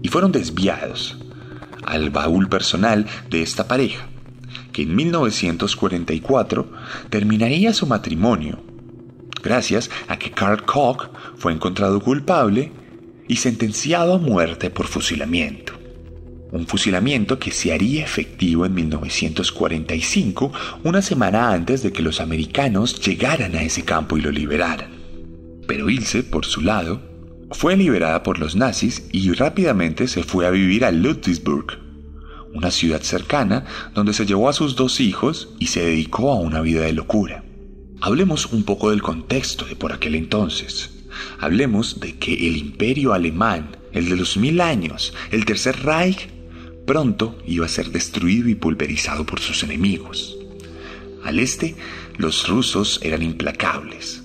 y 0.00 0.06
fueron 0.06 0.30
desviados 0.30 1.16
al 1.82 2.10
baúl 2.10 2.48
personal 2.48 3.04
de 3.30 3.42
esta 3.42 3.66
pareja 3.66 4.10
que 4.76 4.82
en 4.82 4.94
1944 4.94 6.70
terminaría 7.08 7.72
su 7.72 7.86
matrimonio, 7.86 8.62
gracias 9.42 9.88
a 10.06 10.18
que 10.18 10.32
Karl 10.32 10.66
Koch 10.66 11.08
fue 11.38 11.54
encontrado 11.54 11.98
culpable 11.98 12.72
y 13.26 13.36
sentenciado 13.36 14.12
a 14.12 14.18
muerte 14.18 14.68
por 14.68 14.86
fusilamiento. 14.86 15.72
Un 16.52 16.66
fusilamiento 16.66 17.38
que 17.38 17.52
se 17.52 17.72
haría 17.72 18.04
efectivo 18.04 18.66
en 18.66 18.74
1945, 18.74 20.52
una 20.84 21.00
semana 21.00 21.52
antes 21.52 21.82
de 21.82 21.90
que 21.90 22.02
los 22.02 22.20
americanos 22.20 23.00
llegaran 23.00 23.56
a 23.56 23.62
ese 23.62 23.82
campo 23.82 24.18
y 24.18 24.20
lo 24.20 24.30
liberaran. 24.30 24.90
Pero 25.66 25.88
Ilse, 25.88 26.22
por 26.22 26.44
su 26.44 26.60
lado, 26.60 27.00
fue 27.50 27.78
liberada 27.78 28.22
por 28.22 28.38
los 28.38 28.56
nazis 28.56 29.08
y 29.10 29.32
rápidamente 29.32 30.06
se 30.06 30.22
fue 30.22 30.46
a 30.46 30.50
vivir 30.50 30.84
a 30.84 30.92
Ludwigsburg, 30.92 31.85
una 32.56 32.70
ciudad 32.70 33.02
cercana 33.02 33.64
donde 33.94 34.14
se 34.14 34.26
llevó 34.26 34.48
a 34.48 34.54
sus 34.54 34.76
dos 34.76 35.00
hijos 35.00 35.50
y 35.58 35.66
se 35.66 35.84
dedicó 35.84 36.32
a 36.32 36.36
una 36.36 36.60
vida 36.62 36.82
de 36.82 36.92
locura. 36.92 37.44
Hablemos 38.00 38.46
un 38.46 38.64
poco 38.64 38.90
del 38.90 39.02
contexto 39.02 39.64
de 39.66 39.76
por 39.76 39.92
aquel 39.92 40.14
entonces. 40.14 40.90
Hablemos 41.38 42.00
de 42.00 42.16
que 42.16 42.32
el 42.32 42.56
imperio 42.56 43.12
alemán, 43.12 43.76
el 43.92 44.08
de 44.08 44.16
los 44.16 44.36
mil 44.36 44.60
años, 44.60 45.14
el 45.30 45.44
Tercer 45.44 45.82
Reich, 45.82 46.28
pronto 46.86 47.38
iba 47.46 47.66
a 47.66 47.70
ser 47.70 47.90
destruido 47.90 48.48
y 48.48 48.54
pulverizado 48.54 49.26
por 49.26 49.40
sus 49.40 49.62
enemigos. 49.62 50.36
Al 51.24 51.38
este, 51.38 51.74
los 52.16 52.48
rusos 52.48 53.00
eran 53.02 53.22
implacables. 53.22 54.22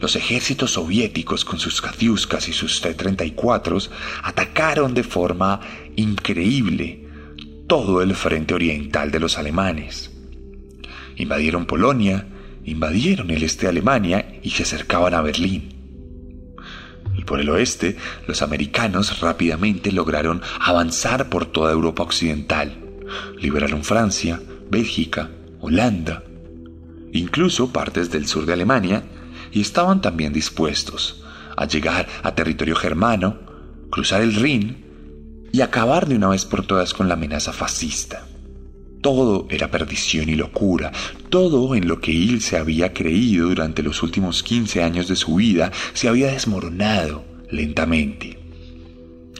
Los 0.00 0.16
ejércitos 0.16 0.72
soviéticos 0.72 1.44
con 1.44 1.58
sus 1.58 1.80
Katyuskas 1.80 2.48
y 2.48 2.52
sus 2.52 2.80
T-34 2.80 3.88
atacaron 4.22 4.94
de 4.94 5.02
forma 5.02 5.60
increíble 5.96 7.09
todo 7.70 8.02
el 8.02 8.16
frente 8.16 8.52
oriental 8.52 9.12
de 9.12 9.20
los 9.20 9.38
alemanes. 9.38 10.10
Invadieron 11.14 11.66
Polonia, 11.66 12.26
invadieron 12.64 13.30
el 13.30 13.44
este 13.44 13.66
de 13.66 13.68
Alemania 13.68 14.40
y 14.42 14.50
se 14.50 14.64
acercaban 14.64 15.14
a 15.14 15.20
Berlín. 15.20 15.72
Y 17.16 17.22
por 17.22 17.38
el 17.38 17.48
oeste, 17.48 17.96
los 18.26 18.42
americanos 18.42 19.20
rápidamente 19.20 19.92
lograron 19.92 20.42
avanzar 20.58 21.28
por 21.28 21.46
toda 21.46 21.70
Europa 21.70 22.02
occidental. 22.02 22.76
Liberaron 23.38 23.84
Francia, 23.84 24.42
Bélgica, 24.68 25.30
Holanda, 25.60 26.24
incluso 27.12 27.72
partes 27.72 28.10
del 28.10 28.26
sur 28.26 28.46
de 28.46 28.52
Alemania, 28.52 29.04
y 29.52 29.60
estaban 29.60 30.00
también 30.00 30.32
dispuestos 30.32 31.22
a 31.56 31.66
llegar 31.66 32.08
a 32.24 32.34
territorio 32.34 32.74
germano, 32.74 33.38
cruzar 33.90 34.22
el 34.22 34.34
Rin 34.34 34.89
y 35.52 35.60
acabar 35.60 36.08
de 36.08 36.16
una 36.16 36.28
vez 36.28 36.44
por 36.44 36.66
todas 36.66 36.94
con 36.94 37.08
la 37.08 37.14
amenaza 37.14 37.52
fascista. 37.52 38.26
Todo 39.00 39.46
era 39.48 39.70
perdición 39.70 40.28
y 40.28 40.34
locura, 40.34 40.92
todo 41.30 41.74
en 41.74 41.88
lo 41.88 42.00
que 42.00 42.12
Ilse 42.12 42.58
había 42.58 42.92
creído 42.92 43.48
durante 43.48 43.82
los 43.82 44.02
últimos 44.02 44.42
15 44.42 44.82
años 44.82 45.08
de 45.08 45.16
su 45.16 45.36
vida 45.36 45.72
se 45.94 46.08
había 46.08 46.32
desmoronado 46.32 47.24
lentamente. 47.50 48.38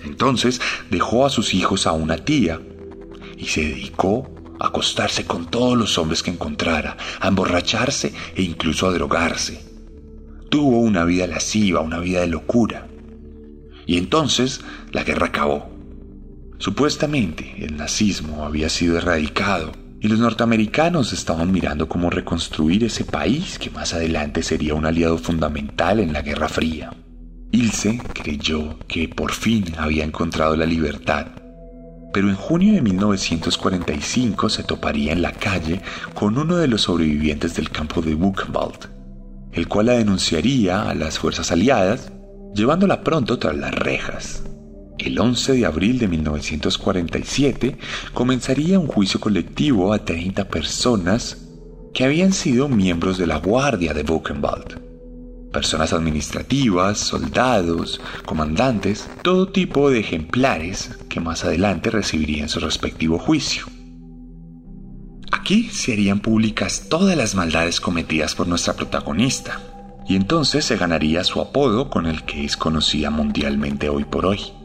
Entonces 0.04 0.60
dejó 0.90 1.26
a 1.26 1.30
sus 1.30 1.52
hijos 1.52 1.86
a 1.86 1.92
una 1.92 2.16
tía 2.16 2.60
y 3.36 3.46
se 3.46 3.62
dedicó 3.62 4.30
a 4.58 4.68
acostarse 4.68 5.26
con 5.26 5.50
todos 5.50 5.76
los 5.76 5.98
hombres 5.98 6.22
que 6.22 6.30
encontrara, 6.30 6.96
a 7.20 7.28
emborracharse 7.28 8.14
e 8.34 8.42
incluso 8.42 8.86
a 8.86 8.92
drogarse. 8.92 9.62
Tuvo 10.48 10.80
una 10.80 11.04
vida 11.04 11.26
lasciva, 11.26 11.80
una 11.80 11.98
vida 11.98 12.22
de 12.22 12.26
locura. 12.28 12.88
Y 13.86 13.98
entonces 13.98 14.62
la 14.90 15.04
guerra 15.04 15.26
acabó. 15.26 15.79
Supuestamente 16.60 17.54
el 17.64 17.78
nazismo 17.78 18.44
había 18.44 18.68
sido 18.68 18.98
erradicado 18.98 19.72
y 19.98 20.08
los 20.08 20.18
norteamericanos 20.18 21.14
estaban 21.14 21.50
mirando 21.50 21.88
cómo 21.88 22.10
reconstruir 22.10 22.84
ese 22.84 23.06
país 23.06 23.58
que 23.58 23.70
más 23.70 23.94
adelante 23.94 24.42
sería 24.42 24.74
un 24.74 24.84
aliado 24.84 25.16
fundamental 25.16 26.00
en 26.00 26.12
la 26.12 26.20
Guerra 26.20 26.50
Fría. 26.50 26.92
Ilse 27.50 28.02
creyó 28.12 28.78
que 28.86 29.08
por 29.08 29.32
fin 29.32 29.72
había 29.78 30.04
encontrado 30.04 30.54
la 30.54 30.66
libertad, 30.66 31.28
pero 32.12 32.28
en 32.28 32.36
junio 32.36 32.74
de 32.74 32.82
1945 32.82 34.50
se 34.50 34.62
toparía 34.62 35.12
en 35.12 35.22
la 35.22 35.32
calle 35.32 35.80
con 36.12 36.36
uno 36.36 36.56
de 36.56 36.68
los 36.68 36.82
sobrevivientes 36.82 37.54
del 37.54 37.70
campo 37.70 38.02
de 38.02 38.14
Buchenwald, 38.14 38.90
el 39.52 39.66
cual 39.66 39.86
la 39.86 39.94
denunciaría 39.94 40.90
a 40.90 40.94
las 40.94 41.18
fuerzas 41.18 41.52
aliadas, 41.52 42.12
llevándola 42.54 43.02
pronto 43.02 43.38
tras 43.38 43.56
las 43.56 43.74
rejas. 43.74 44.42
El 45.00 45.18
11 45.18 45.54
de 45.54 45.64
abril 45.64 45.98
de 45.98 46.08
1947 46.08 47.78
comenzaría 48.12 48.78
un 48.78 48.86
juicio 48.86 49.18
colectivo 49.18 49.94
a 49.94 50.04
30 50.04 50.46
personas 50.48 51.38
que 51.94 52.04
habían 52.04 52.34
sido 52.34 52.68
miembros 52.68 53.16
de 53.16 53.26
la 53.26 53.38
Guardia 53.38 53.94
de 53.94 54.02
Buchenwald. 54.02 54.78
Personas 55.52 55.94
administrativas, 55.94 56.98
soldados, 56.98 57.98
comandantes, 58.26 59.08
todo 59.22 59.48
tipo 59.48 59.88
de 59.88 60.00
ejemplares 60.00 60.90
que 61.08 61.18
más 61.18 61.46
adelante 61.46 61.88
recibirían 61.88 62.50
su 62.50 62.60
respectivo 62.60 63.18
juicio. 63.18 63.64
Aquí 65.32 65.70
se 65.72 65.94
harían 65.94 66.20
públicas 66.20 66.88
todas 66.90 67.16
las 67.16 67.34
maldades 67.34 67.80
cometidas 67.80 68.34
por 68.34 68.46
nuestra 68.46 68.74
protagonista, 68.74 69.62
y 70.06 70.14
entonces 70.14 70.66
se 70.66 70.76
ganaría 70.76 71.24
su 71.24 71.40
apodo 71.40 71.88
con 71.88 72.04
el 72.04 72.24
que 72.24 72.44
es 72.44 72.58
conocida 72.58 73.08
mundialmente 73.08 73.88
hoy 73.88 74.04
por 74.04 74.26
hoy. 74.26 74.59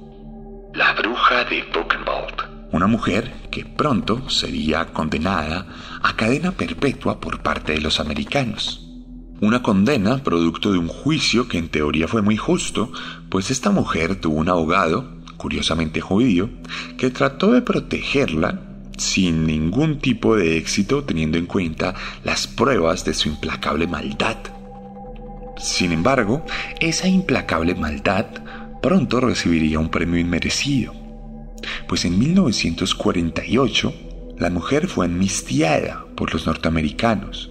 La 0.75 0.91
bruja 0.91 1.45
de 1.45 1.63
Buchenwald, 1.73 2.67
una 2.73 2.85
mujer 2.85 3.31
que 3.49 3.63
pronto 3.63 4.29
sería 4.29 4.87
condenada 4.87 5.65
a 6.03 6.17
cadena 6.17 6.51
perpetua 6.51 7.21
por 7.21 7.41
parte 7.41 7.71
de 7.71 7.79
los 7.79 8.01
americanos. 8.01 8.85
Una 9.39 9.63
condena 9.63 10.21
producto 10.21 10.73
de 10.73 10.77
un 10.77 10.89
juicio 10.89 11.47
que 11.47 11.59
en 11.59 11.69
teoría 11.69 12.09
fue 12.09 12.21
muy 12.21 12.35
justo, 12.35 12.91
pues 13.29 13.51
esta 13.51 13.71
mujer 13.71 14.17
tuvo 14.19 14.35
un 14.35 14.49
abogado, 14.49 15.21
curiosamente 15.37 16.01
judío, 16.01 16.49
que 16.97 17.09
trató 17.09 17.53
de 17.53 17.61
protegerla 17.61 18.59
sin 18.97 19.47
ningún 19.47 19.99
tipo 19.99 20.35
de 20.35 20.57
éxito 20.57 21.05
teniendo 21.05 21.37
en 21.37 21.45
cuenta 21.45 21.95
las 22.25 22.47
pruebas 22.47 23.05
de 23.05 23.13
su 23.13 23.29
implacable 23.29 23.87
maldad. 23.87 24.35
Sin 25.57 25.93
embargo, 25.93 26.45
esa 26.81 27.07
implacable 27.07 27.75
maldad 27.75 28.25
pronto 28.85 29.19
recibiría 29.19 29.79
un 29.79 29.89
premio 29.89 30.19
inmerecido, 30.19 30.93
pues 31.87 32.05
en 32.05 32.19
1948 32.19 33.93
la 34.37 34.51
mujer 34.51 34.87
fue 34.87 35.07
amnistiada 35.07 36.05
por 36.15 36.31
los 36.31 36.45
norteamericanos, 36.45 37.49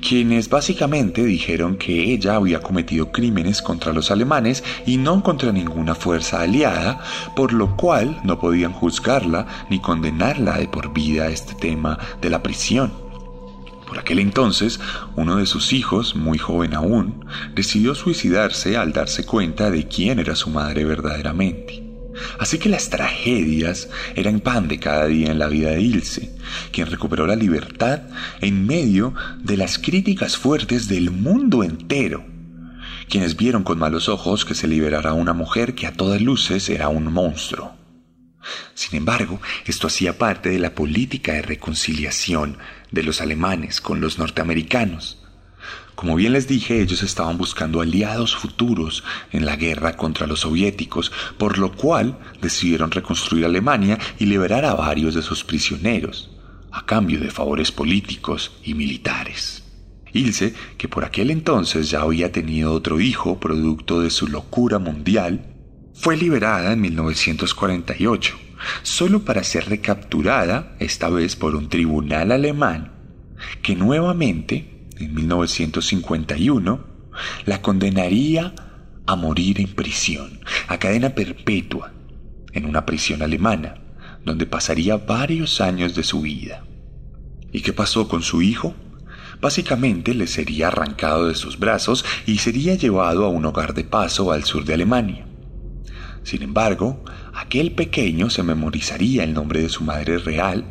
quienes 0.00 0.48
básicamente 0.48 1.24
dijeron 1.24 1.78
que 1.78 2.12
ella 2.12 2.36
había 2.36 2.60
cometido 2.60 3.10
crímenes 3.10 3.60
contra 3.60 3.92
los 3.92 4.12
alemanes 4.12 4.62
y 4.86 4.98
no 4.98 5.20
contra 5.24 5.50
ninguna 5.50 5.96
fuerza 5.96 6.42
aliada, 6.42 7.00
por 7.34 7.52
lo 7.52 7.76
cual 7.76 8.20
no 8.22 8.38
podían 8.38 8.72
juzgarla 8.72 9.48
ni 9.70 9.80
condenarla 9.80 10.58
de 10.58 10.68
por 10.68 10.92
vida 10.92 11.24
a 11.24 11.30
este 11.30 11.54
tema 11.54 11.98
de 12.22 12.30
la 12.30 12.40
prisión. 12.40 13.07
Por 13.88 13.98
aquel 13.98 14.18
entonces, 14.18 14.80
uno 15.16 15.36
de 15.36 15.46
sus 15.46 15.72
hijos, 15.72 16.14
muy 16.14 16.36
joven 16.36 16.74
aún, 16.74 17.24
decidió 17.54 17.94
suicidarse 17.94 18.76
al 18.76 18.92
darse 18.92 19.24
cuenta 19.24 19.70
de 19.70 19.88
quién 19.88 20.18
era 20.18 20.36
su 20.36 20.50
madre 20.50 20.84
verdaderamente. 20.84 21.82
Así 22.38 22.58
que 22.58 22.68
las 22.68 22.90
tragedias 22.90 23.88
eran 24.14 24.40
pan 24.40 24.68
de 24.68 24.78
cada 24.78 25.06
día 25.06 25.30
en 25.30 25.38
la 25.38 25.48
vida 25.48 25.70
de 25.70 25.80
Ilse, 25.80 26.34
quien 26.70 26.88
recuperó 26.88 27.26
la 27.26 27.36
libertad 27.36 28.02
en 28.42 28.66
medio 28.66 29.14
de 29.42 29.56
las 29.56 29.78
críticas 29.78 30.36
fuertes 30.36 30.86
del 30.88 31.10
mundo 31.10 31.64
entero, 31.64 32.26
quienes 33.08 33.38
vieron 33.38 33.62
con 33.62 33.78
malos 33.78 34.10
ojos 34.10 34.44
que 34.44 34.54
se 34.54 34.68
liberara 34.68 35.14
una 35.14 35.32
mujer 35.32 35.74
que 35.74 35.86
a 35.86 35.94
todas 35.94 36.20
luces 36.20 36.68
era 36.68 36.90
un 36.90 37.10
monstruo. 37.10 37.77
Sin 38.74 38.96
embargo, 38.96 39.40
esto 39.66 39.86
hacía 39.86 40.18
parte 40.18 40.48
de 40.50 40.58
la 40.58 40.74
política 40.74 41.32
de 41.32 41.42
reconciliación 41.42 42.58
de 42.90 43.02
los 43.02 43.20
alemanes 43.20 43.80
con 43.80 44.00
los 44.00 44.18
norteamericanos, 44.18 45.18
como 45.98 46.14
bien 46.14 46.34
les 46.34 46.46
dije, 46.46 46.80
ellos 46.80 47.02
estaban 47.02 47.38
buscando 47.38 47.80
aliados 47.80 48.36
futuros 48.36 49.02
en 49.32 49.44
la 49.44 49.56
guerra 49.56 49.96
contra 49.96 50.28
los 50.28 50.38
soviéticos, 50.42 51.10
por 51.38 51.58
lo 51.58 51.72
cual 51.72 52.20
decidieron 52.40 52.92
reconstruir 52.92 53.44
Alemania 53.44 53.98
y 54.16 54.26
liberar 54.26 54.64
a 54.64 54.74
varios 54.74 55.16
de 55.16 55.22
sus 55.22 55.42
prisioneros, 55.42 56.30
a 56.70 56.86
cambio 56.86 57.18
de 57.18 57.32
favores 57.32 57.72
políticos 57.72 58.52
y 58.62 58.74
militares. 58.74 59.64
Ilse, 60.12 60.54
que 60.76 60.86
por 60.86 61.04
aquel 61.04 61.32
entonces 61.32 61.90
ya 61.90 62.02
había 62.02 62.30
tenido 62.30 62.74
otro 62.74 63.00
hijo 63.00 63.40
producto 63.40 64.00
de 64.00 64.10
su 64.10 64.28
locura 64.28 64.78
mundial, 64.78 65.57
fue 66.00 66.16
liberada 66.16 66.72
en 66.72 66.80
1948, 66.80 68.38
solo 68.84 69.24
para 69.24 69.42
ser 69.42 69.68
recapturada, 69.68 70.76
esta 70.78 71.08
vez 71.08 71.34
por 71.34 71.56
un 71.56 71.68
tribunal 71.68 72.30
alemán, 72.30 72.92
que 73.62 73.74
nuevamente 73.74 74.86
en 74.96 75.12
1951, 75.12 76.86
la 77.46 77.60
condenaría 77.62 78.54
a 79.06 79.16
morir 79.16 79.60
en 79.60 79.74
prisión, 79.74 80.40
a 80.68 80.78
cadena 80.78 81.10
perpetua, 81.10 81.92
en 82.52 82.64
una 82.64 82.86
prisión 82.86 83.22
alemana, 83.22 83.74
donde 84.24 84.46
pasaría 84.46 84.98
varios 84.98 85.60
años 85.60 85.96
de 85.96 86.04
su 86.04 86.20
vida. 86.20 86.62
¿Y 87.50 87.62
qué 87.62 87.72
pasó 87.72 88.06
con 88.08 88.22
su 88.22 88.40
hijo? 88.40 88.74
Básicamente 89.40 90.14
le 90.14 90.28
sería 90.28 90.68
arrancado 90.68 91.26
de 91.26 91.34
sus 91.34 91.58
brazos 91.58 92.04
y 92.24 92.38
sería 92.38 92.76
llevado 92.76 93.24
a 93.24 93.30
un 93.30 93.44
hogar 93.46 93.74
de 93.74 93.82
paso 93.82 94.30
al 94.30 94.44
sur 94.44 94.64
de 94.64 94.74
Alemania. 94.74 95.27
Sin 96.22 96.42
embargo, 96.42 97.04
aquel 97.32 97.72
pequeño 97.72 98.30
se 98.30 98.42
memorizaría 98.42 99.24
el 99.24 99.34
nombre 99.34 99.62
de 99.62 99.68
su 99.68 99.84
madre 99.84 100.18
real 100.18 100.68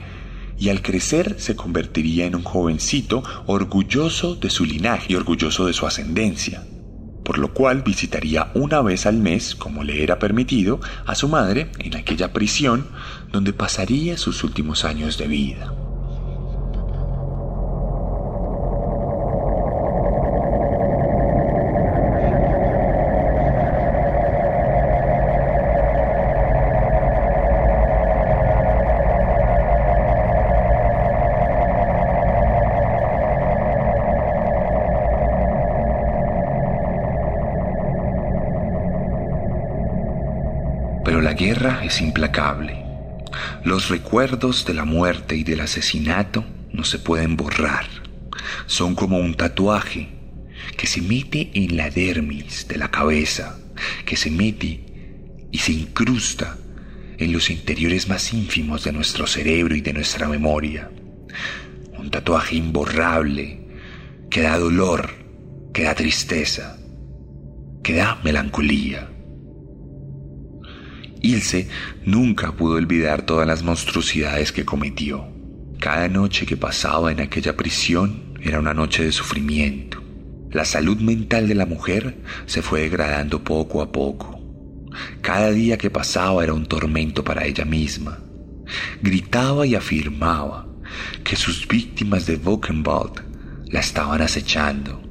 y 0.58 0.70
al 0.70 0.82
crecer 0.82 1.36
se 1.40 1.56
convertiría 1.56 2.26
en 2.26 2.36
un 2.36 2.44
jovencito 2.44 3.24
orgulloso 3.46 4.36
de 4.36 4.50
su 4.50 4.66
linaje 4.66 5.14
y 5.14 5.16
orgulloso 5.16 5.66
de 5.66 5.74
su 5.74 5.86
ascendencia, 5.86 6.66
por 7.24 7.38
lo 7.38 7.54
cual 7.54 7.84
visitaría 7.84 8.52
una 8.56 8.82
vez 8.82 9.06
al 9.06 9.18
mes, 9.18 9.56
como 9.56 9.84
le 9.84 10.04
era 10.04 10.20
permitido, 10.20 10.80
a 11.06 11.16
su 11.16 11.28
madre 11.28 11.72
en 11.80 11.96
aquella 11.96 12.34
prisión 12.34 12.88
donde 13.32 13.54
pasaría 13.54 14.18
sus 14.18 14.44
últimos 14.44 14.84
años 14.84 15.18
de 15.18 15.28
vida. 15.28 15.87
Guerra 41.48 41.86
es 41.86 42.02
implacable. 42.02 42.84
Los 43.64 43.88
recuerdos 43.88 44.66
de 44.66 44.74
la 44.74 44.84
muerte 44.84 45.38
y 45.38 45.46
del 45.46 45.62
asesinato 45.62 46.44
no 46.74 46.84
se 46.84 47.00
pueden 47.00 47.38
borrar. 47.38 47.86
Son 48.66 48.96
como 48.96 49.18
un 49.20 49.34
tatuaje 49.34 50.10
que 50.76 50.88
se 50.88 51.02
mete 51.02 51.52
en 51.54 51.78
la 51.78 51.90
dermis 51.90 52.68
de 52.68 52.78
la 52.78 52.92
cabeza, 52.92 53.58
que 54.06 54.18
se 54.18 54.30
mete 54.30 54.84
y 55.50 55.60
se 55.60 55.72
incrusta 55.72 56.58
en 57.18 57.32
los 57.32 57.50
interiores 57.50 58.10
más 58.10 58.34
ínfimos 58.34 58.84
de 58.84 58.92
nuestro 58.92 59.26
cerebro 59.26 59.74
y 59.74 59.80
de 59.80 59.94
nuestra 59.94 60.28
memoria. 60.28 60.92
Un 61.98 62.12
tatuaje 62.12 62.58
imborrable 62.58 63.62
que 64.30 64.42
da 64.42 64.60
dolor, 64.60 65.12
que 65.74 65.84
da 65.84 65.96
tristeza, 65.96 66.78
que 67.84 67.94
da 67.94 68.20
melancolía. 68.22 69.12
Ilse 71.28 71.68
nunca 72.06 72.54
pudo 72.54 72.76
olvidar 72.76 73.24
todas 73.24 73.46
las 73.46 73.62
monstruosidades 73.62 74.54
que 74.54 74.64
cometió. 74.64 75.28
Cada 75.78 76.08
noche 76.08 76.46
que 76.46 76.56
pasaba 76.56 77.12
en 77.12 77.20
aquella 77.20 77.58
prisión 77.58 78.38
era 78.42 78.60
una 78.60 78.74
noche 78.74 79.04
de 79.04 79.12
sufrimiento. 79.12 80.02
La 80.52 80.64
salud 80.64 81.00
mental 81.02 81.50
de 81.50 81.56
la 81.56 81.66
mujer 81.66 82.18
se 82.46 82.62
fue 82.62 82.80
degradando 82.80 83.44
poco 83.44 83.82
a 83.82 83.92
poco. 83.92 84.40
Cada 85.22 85.52
día 85.52 85.78
que 85.78 85.90
pasaba 85.90 86.46
era 86.46 86.54
un 86.54 86.66
tormento 86.66 87.26
para 87.26 87.46
ella 87.46 87.66
misma. 87.66 88.20
Gritaba 89.02 89.68
y 89.68 89.76
afirmaba 89.76 90.66
que 91.26 91.36
sus 91.36 91.68
víctimas 91.68 92.26
de 92.26 92.38
Wochenwald 92.38 93.22
la 93.70 93.82
estaban 93.82 94.22
acechando, 94.22 95.02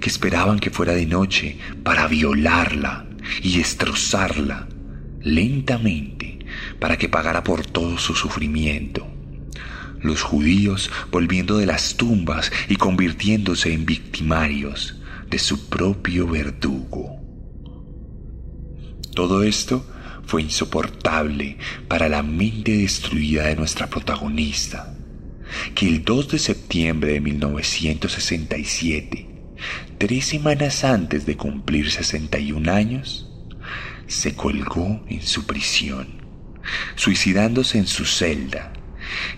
que 0.00 0.10
esperaban 0.10 0.58
que 0.58 0.70
fuera 0.70 0.94
de 0.94 1.06
noche 1.06 1.58
para 1.84 2.08
violarla 2.08 3.06
y 3.40 3.58
destrozarla 3.58 4.66
lentamente 5.22 6.38
para 6.78 6.98
que 6.98 7.08
pagara 7.08 7.44
por 7.44 7.66
todo 7.66 7.98
su 7.98 8.14
sufrimiento. 8.14 9.06
Los 10.00 10.22
judíos 10.22 10.90
volviendo 11.10 11.58
de 11.58 11.66
las 11.66 11.96
tumbas 11.96 12.50
y 12.68 12.76
convirtiéndose 12.76 13.72
en 13.72 13.84
victimarios 13.84 14.96
de 15.28 15.38
su 15.38 15.68
propio 15.68 16.26
verdugo. 16.26 17.18
Todo 19.14 19.42
esto 19.42 19.86
fue 20.24 20.42
insoportable 20.42 21.58
para 21.88 22.08
la 22.08 22.22
mente 22.22 22.76
destruida 22.76 23.46
de 23.46 23.56
nuestra 23.56 23.88
protagonista, 23.88 24.94
que 25.74 25.88
el 25.88 26.04
2 26.04 26.28
de 26.28 26.38
septiembre 26.38 27.14
de 27.14 27.20
1967, 27.20 29.26
tres 29.98 30.26
semanas 30.26 30.84
antes 30.84 31.26
de 31.26 31.36
cumplir 31.36 31.90
61 31.90 32.72
años, 32.72 33.29
se 34.10 34.34
colgó 34.34 35.04
en 35.08 35.22
su 35.22 35.46
prisión, 35.46 36.08
suicidándose 36.96 37.78
en 37.78 37.86
su 37.86 38.04
celda 38.04 38.72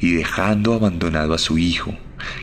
y 0.01 0.12
dejando 0.12 0.75
abandonado 0.75 1.35
a 1.35 1.39
su 1.39 1.59
hijo, 1.59 1.97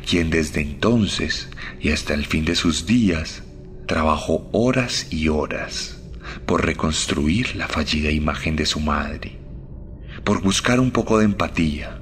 quien 0.07 0.29
desde 0.29 0.61
entonces 0.61 1.49
y 1.79 1.89
hasta 1.89 2.13
el 2.13 2.25
fin 2.25 2.45
de 2.45 2.55
sus 2.55 2.85
días 2.85 3.43
trabajó 3.87 4.47
horas 4.51 5.07
y 5.11 5.27
horas 5.29 6.01
por 6.45 6.65
reconstruir 6.65 7.55
la 7.55 7.67
fallida 7.67 8.11
imagen 8.11 8.55
de 8.55 8.65
su 8.65 8.79
madre, 8.79 9.39
por 10.23 10.41
buscar 10.41 10.79
un 10.79 10.91
poco 10.91 11.17
de 11.17 11.25
empatía 11.25 12.01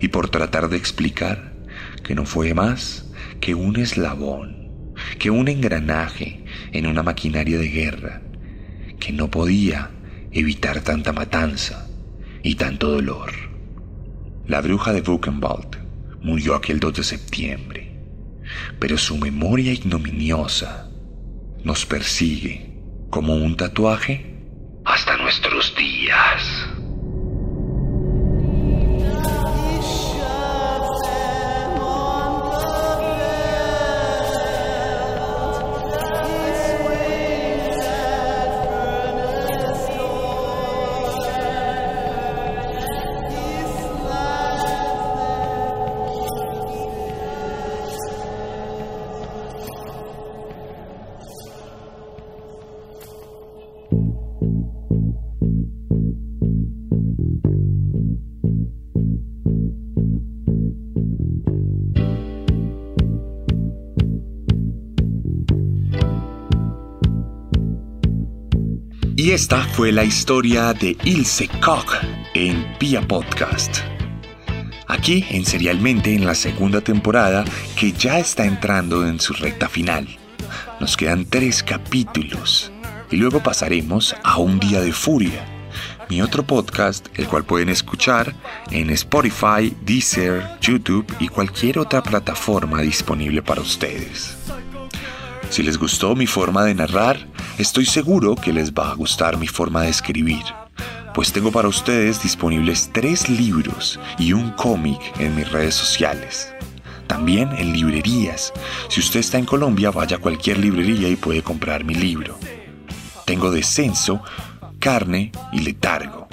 y 0.00 0.08
por 0.08 0.28
tratar 0.28 0.68
de 0.68 0.76
explicar 0.76 1.54
que 2.02 2.14
no 2.14 2.26
fue 2.26 2.52
más 2.52 3.06
que 3.40 3.54
un 3.54 3.76
eslabón, 3.76 4.92
que 5.18 5.30
un 5.30 5.48
engranaje 5.48 6.44
en 6.72 6.86
una 6.86 7.02
maquinaria 7.02 7.58
de 7.58 7.68
guerra 7.68 8.22
que 9.04 9.12
no 9.12 9.30
podía 9.30 9.90
evitar 10.32 10.80
tanta 10.80 11.12
matanza 11.12 11.86
y 12.42 12.54
tanto 12.54 12.90
dolor. 12.90 13.32
La 14.46 14.62
bruja 14.62 14.94
de 14.94 15.02
Buchenwald 15.02 15.76
murió 16.22 16.54
aquel 16.54 16.80
2 16.80 16.94
de 16.94 17.04
septiembre, 17.04 18.00
pero 18.78 18.96
su 18.96 19.18
memoria 19.18 19.74
ignominiosa 19.74 20.88
nos 21.64 21.84
persigue 21.84 22.80
como 23.10 23.34
un 23.34 23.58
tatuaje 23.58 24.40
hasta 24.86 25.18
nuestros 25.18 25.76
días. 25.76 26.33
Esta 69.34 69.64
fue 69.64 69.90
la 69.90 70.04
historia 70.04 70.72
de 70.72 70.96
Ilse 71.02 71.48
Koch 71.60 71.92
en 72.34 72.64
Pia 72.78 73.02
Podcast. 73.02 73.78
Aquí 74.86 75.24
en 75.28 75.44
Serialmente 75.44 76.14
en 76.14 76.24
la 76.24 76.36
segunda 76.36 76.80
temporada 76.80 77.44
que 77.76 77.90
ya 77.90 78.20
está 78.20 78.44
entrando 78.44 79.04
en 79.04 79.18
su 79.18 79.32
recta 79.32 79.68
final. 79.68 80.06
Nos 80.78 80.96
quedan 80.96 81.24
tres 81.24 81.64
capítulos 81.64 82.70
y 83.10 83.16
luego 83.16 83.42
pasaremos 83.42 84.14
a 84.22 84.38
Un 84.38 84.60
Día 84.60 84.80
de 84.80 84.92
Furia, 84.92 85.44
mi 86.08 86.22
otro 86.22 86.44
podcast, 86.44 87.08
el 87.18 87.26
cual 87.26 87.42
pueden 87.42 87.70
escuchar 87.70 88.32
en 88.70 88.88
Spotify, 88.90 89.76
Deezer, 89.84 90.44
YouTube 90.60 91.12
y 91.18 91.26
cualquier 91.26 91.80
otra 91.80 92.04
plataforma 92.04 92.82
disponible 92.82 93.42
para 93.42 93.62
ustedes. 93.62 94.36
Si 95.50 95.64
les 95.64 95.76
gustó 95.76 96.14
mi 96.14 96.28
forma 96.28 96.64
de 96.64 96.76
narrar, 96.76 97.33
estoy 97.58 97.86
seguro 97.86 98.34
que 98.34 98.52
les 98.52 98.72
va 98.72 98.90
a 98.90 98.94
gustar 98.94 99.36
mi 99.36 99.46
forma 99.46 99.82
de 99.82 99.90
escribir, 99.90 100.42
pues 101.14 101.32
tengo 101.32 101.52
para 101.52 101.68
ustedes 101.68 102.22
disponibles 102.22 102.90
tres 102.92 103.28
libros 103.28 104.00
y 104.18 104.32
un 104.32 104.50
cómic 104.52 105.00
en 105.20 105.36
mis 105.36 105.50
redes 105.50 105.74
sociales. 105.74 106.52
También 107.06 107.50
en 107.56 107.72
librerías. 107.72 108.52
Si 108.88 109.00
usted 109.00 109.20
está 109.20 109.38
en 109.38 109.44
Colombia, 109.44 109.90
vaya 109.90 110.16
a 110.16 110.20
cualquier 110.20 110.58
librería 110.58 111.08
y 111.08 111.16
puede 111.16 111.42
comprar 111.42 111.84
mi 111.84 111.94
libro. 111.94 112.38
Tengo 113.26 113.50
Descenso, 113.50 114.22
Carne 114.80 115.30
y 115.52 115.60
Letargo. 115.60 116.26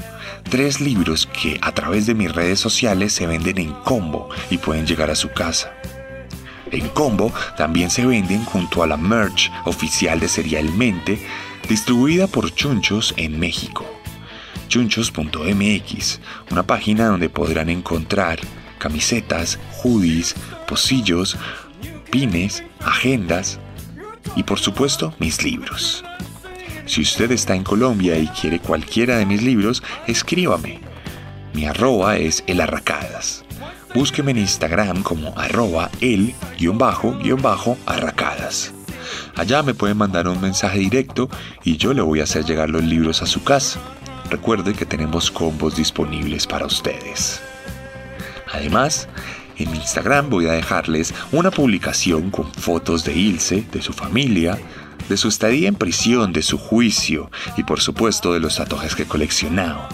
Tres 0.49 0.81
libros 0.81 1.27
que 1.27 1.59
a 1.61 1.71
través 1.73 2.07
de 2.07 2.15
mis 2.15 2.33
redes 2.33 2.59
sociales 2.59 3.13
se 3.13 3.27
venden 3.27 3.59
en 3.59 3.73
combo 3.73 4.29
y 4.49 4.57
pueden 4.57 4.87
llegar 4.87 5.11
a 5.11 5.15
su 5.15 5.29
casa. 5.29 5.71
En 6.71 6.87
combo 6.89 7.33
también 7.57 7.89
se 7.89 8.05
venden 8.05 8.45
junto 8.45 8.81
a 8.81 8.87
la 8.87 8.97
merch 8.97 9.51
oficial 9.65 10.19
de 10.19 10.29
Serialmente, 10.29 11.19
distribuida 11.67 12.27
por 12.27 12.53
Chunchos 12.53 13.13
en 13.17 13.37
México. 13.39 13.85
Chunchos.mx, 14.69 16.19
una 16.49 16.63
página 16.63 17.07
donde 17.07 17.29
podrán 17.29 17.69
encontrar 17.69 18.39
camisetas, 18.77 19.59
hoodies, 19.83 20.33
pocillos, 20.65 21.37
pines, 22.09 22.63
agendas 22.79 23.59
y 24.35 24.43
por 24.43 24.59
supuesto 24.59 25.13
mis 25.19 25.43
libros. 25.43 26.05
Si 26.85 27.01
usted 27.01 27.31
está 27.31 27.53
en 27.53 27.63
Colombia 27.63 28.17
y 28.17 28.27
quiere 28.27 28.59
cualquiera 28.59 29.17
de 29.17 29.25
mis 29.25 29.43
libros, 29.43 29.83
escríbame. 30.07 30.79
Mi 31.53 31.65
arroba 31.65 32.17
es 32.17 32.43
elarracadas. 32.47 33.43
Búsqueme 33.93 34.31
en 34.31 34.39
Instagram 34.39 35.03
como 35.03 35.37
arroba 35.37 35.91
el-arracadas. 35.99 38.73
Allá 39.35 39.61
me 39.63 39.73
pueden 39.73 39.97
mandar 39.97 40.29
un 40.29 40.39
mensaje 40.39 40.79
directo 40.79 41.29
y 41.63 41.75
yo 41.75 41.93
le 41.93 42.01
voy 42.01 42.21
a 42.21 42.23
hacer 42.23 42.45
llegar 42.45 42.69
los 42.69 42.83
libros 42.83 43.21
a 43.21 43.25
su 43.25 43.43
casa. 43.43 43.81
Recuerde 44.29 44.73
que 44.73 44.85
tenemos 44.85 45.29
combos 45.29 45.75
disponibles 45.75 46.47
para 46.47 46.65
ustedes. 46.65 47.41
Además, 48.53 49.09
en 49.57 49.75
Instagram 49.75 50.29
voy 50.29 50.47
a 50.47 50.53
dejarles 50.53 51.13
una 51.33 51.51
publicación 51.51 52.31
con 52.31 52.49
fotos 52.53 53.03
de 53.03 53.13
Ilse, 53.13 53.65
de 53.71 53.81
su 53.81 53.91
familia, 53.91 54.57
de 55.09 55.17
su 55.17 55.27
estadía 55.27 55.67
en 55.67 55.75
prisión, 55.75 56.31
de 56.31 56.41
su 56.41 56.57
juicio 56.57 57.29
y 57.57 57.63
por 57.63 57.81
supuesto 57.81 58.31
de 58.33 58.39
los 58.39 58.55
tatuajes 58.55 58.95
que 58.95 59.03
he 59.03 59.07
coleccionado. 59.07 59.85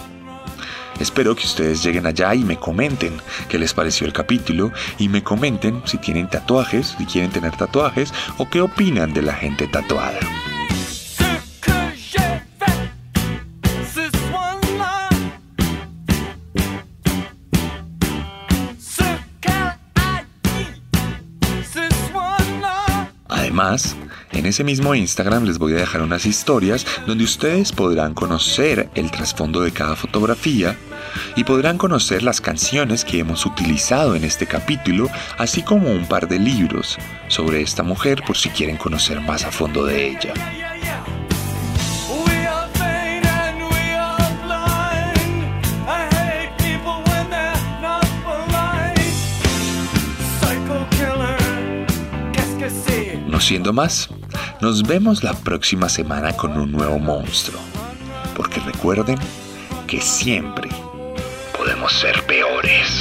Espero 1.00 1.36
que 1.36 1.46
ustedes 1.46 1.82
lleguen 1.82 2.06
allá 2.06 2.34
y 2.34 2.44
me 2.44 2.56
comenten 2.56 3.20
qué 3.48 3.58
les 3.58 3.72
pareció 3.72 4.06
el 4.06 4.12
capítulo 4.12 4.72
y 4.98 5.08
me 5.08 5.22
comenten 5.22 5.82
si 5.84 5.98
tienen 5.98 6.28
tatuajes, 6.28 6.96
si 6.98 7.06
quieren 7.06 7.30
tener 7.30 7.56
tatuajes 7.56 8.12
o 8.38 8.48
qué 8.48 8.60
opinan 8.60 9.14
de 9.14 9.22
la 9.22 9.32
gente 9.32 9.68
tatuada. 9.68 10.18
Además, 23.28 23.96
en 24.38 24.46
ese 24.46 24.62
mismo 24.62 24.94
Instagram 24.94 25.44
les 25.44 25.58
voy 25.58 25.72
a 25.72 25.76
dejar 25.76 26.00
unas 26.00 26.24
historias 26.24 26.86
donde 27.06 27.24
ustedes 27.24 27.72
podrán 27.72 28.14
conocer 28.14 28.88
el 28.94 29.10
trasfondo 29.10 29.60
de 29.62 29.72
cada 29.72 29.96
fotografía 29.96 30.76
y 31.34 31.42
podrán 31.42 31.76
conocer 31.76 32.22
las 32.22 32.40
canciones 32.40 33.04
que 33.04 33.18
hemos 33.18 33.44
utilizado 33.46 34.14
en 34.14 34.24
este 34.24 34.46
capítulo, 34.46 35.10
así 35.38 35.62
como 35.62 35.90
un 35.90 36.06
par 36.06 36.28
de 36.28 36.38
libros 36.38 36.96
sobre 37.26 37.62
esta 37.62 37.82
mujer 37.82 38.22
por 38.24 38.36
si 38.36 38.48
quieren 38.50 38.76
conocer 38.76 39.20
más 39.20 39.44
a 39.44 39.50
fondo 39.50 39.84
de 39.84 40.08
ella. 40.08 40.34
No 53.26 53.40
siendo 53.40 53.72
más, 53.72 54.08
nos 54.60 54.82
vemos 54.82 55.22
la 55.22 55.34
próxima 55.34 55.88
semana 55.88 56.32
con 56.36 56.58
un 56.58 56.72
nuevo 56.72 56.98
monstruo. 56.98 57.60
Porque 58.36 58.60
recuerden 58.60 59.18
que 59.86 60.00
siempre 60.00 60.68
podemos 61.56 61.92
ser 61.92 62.22
peores. 62.24 62.97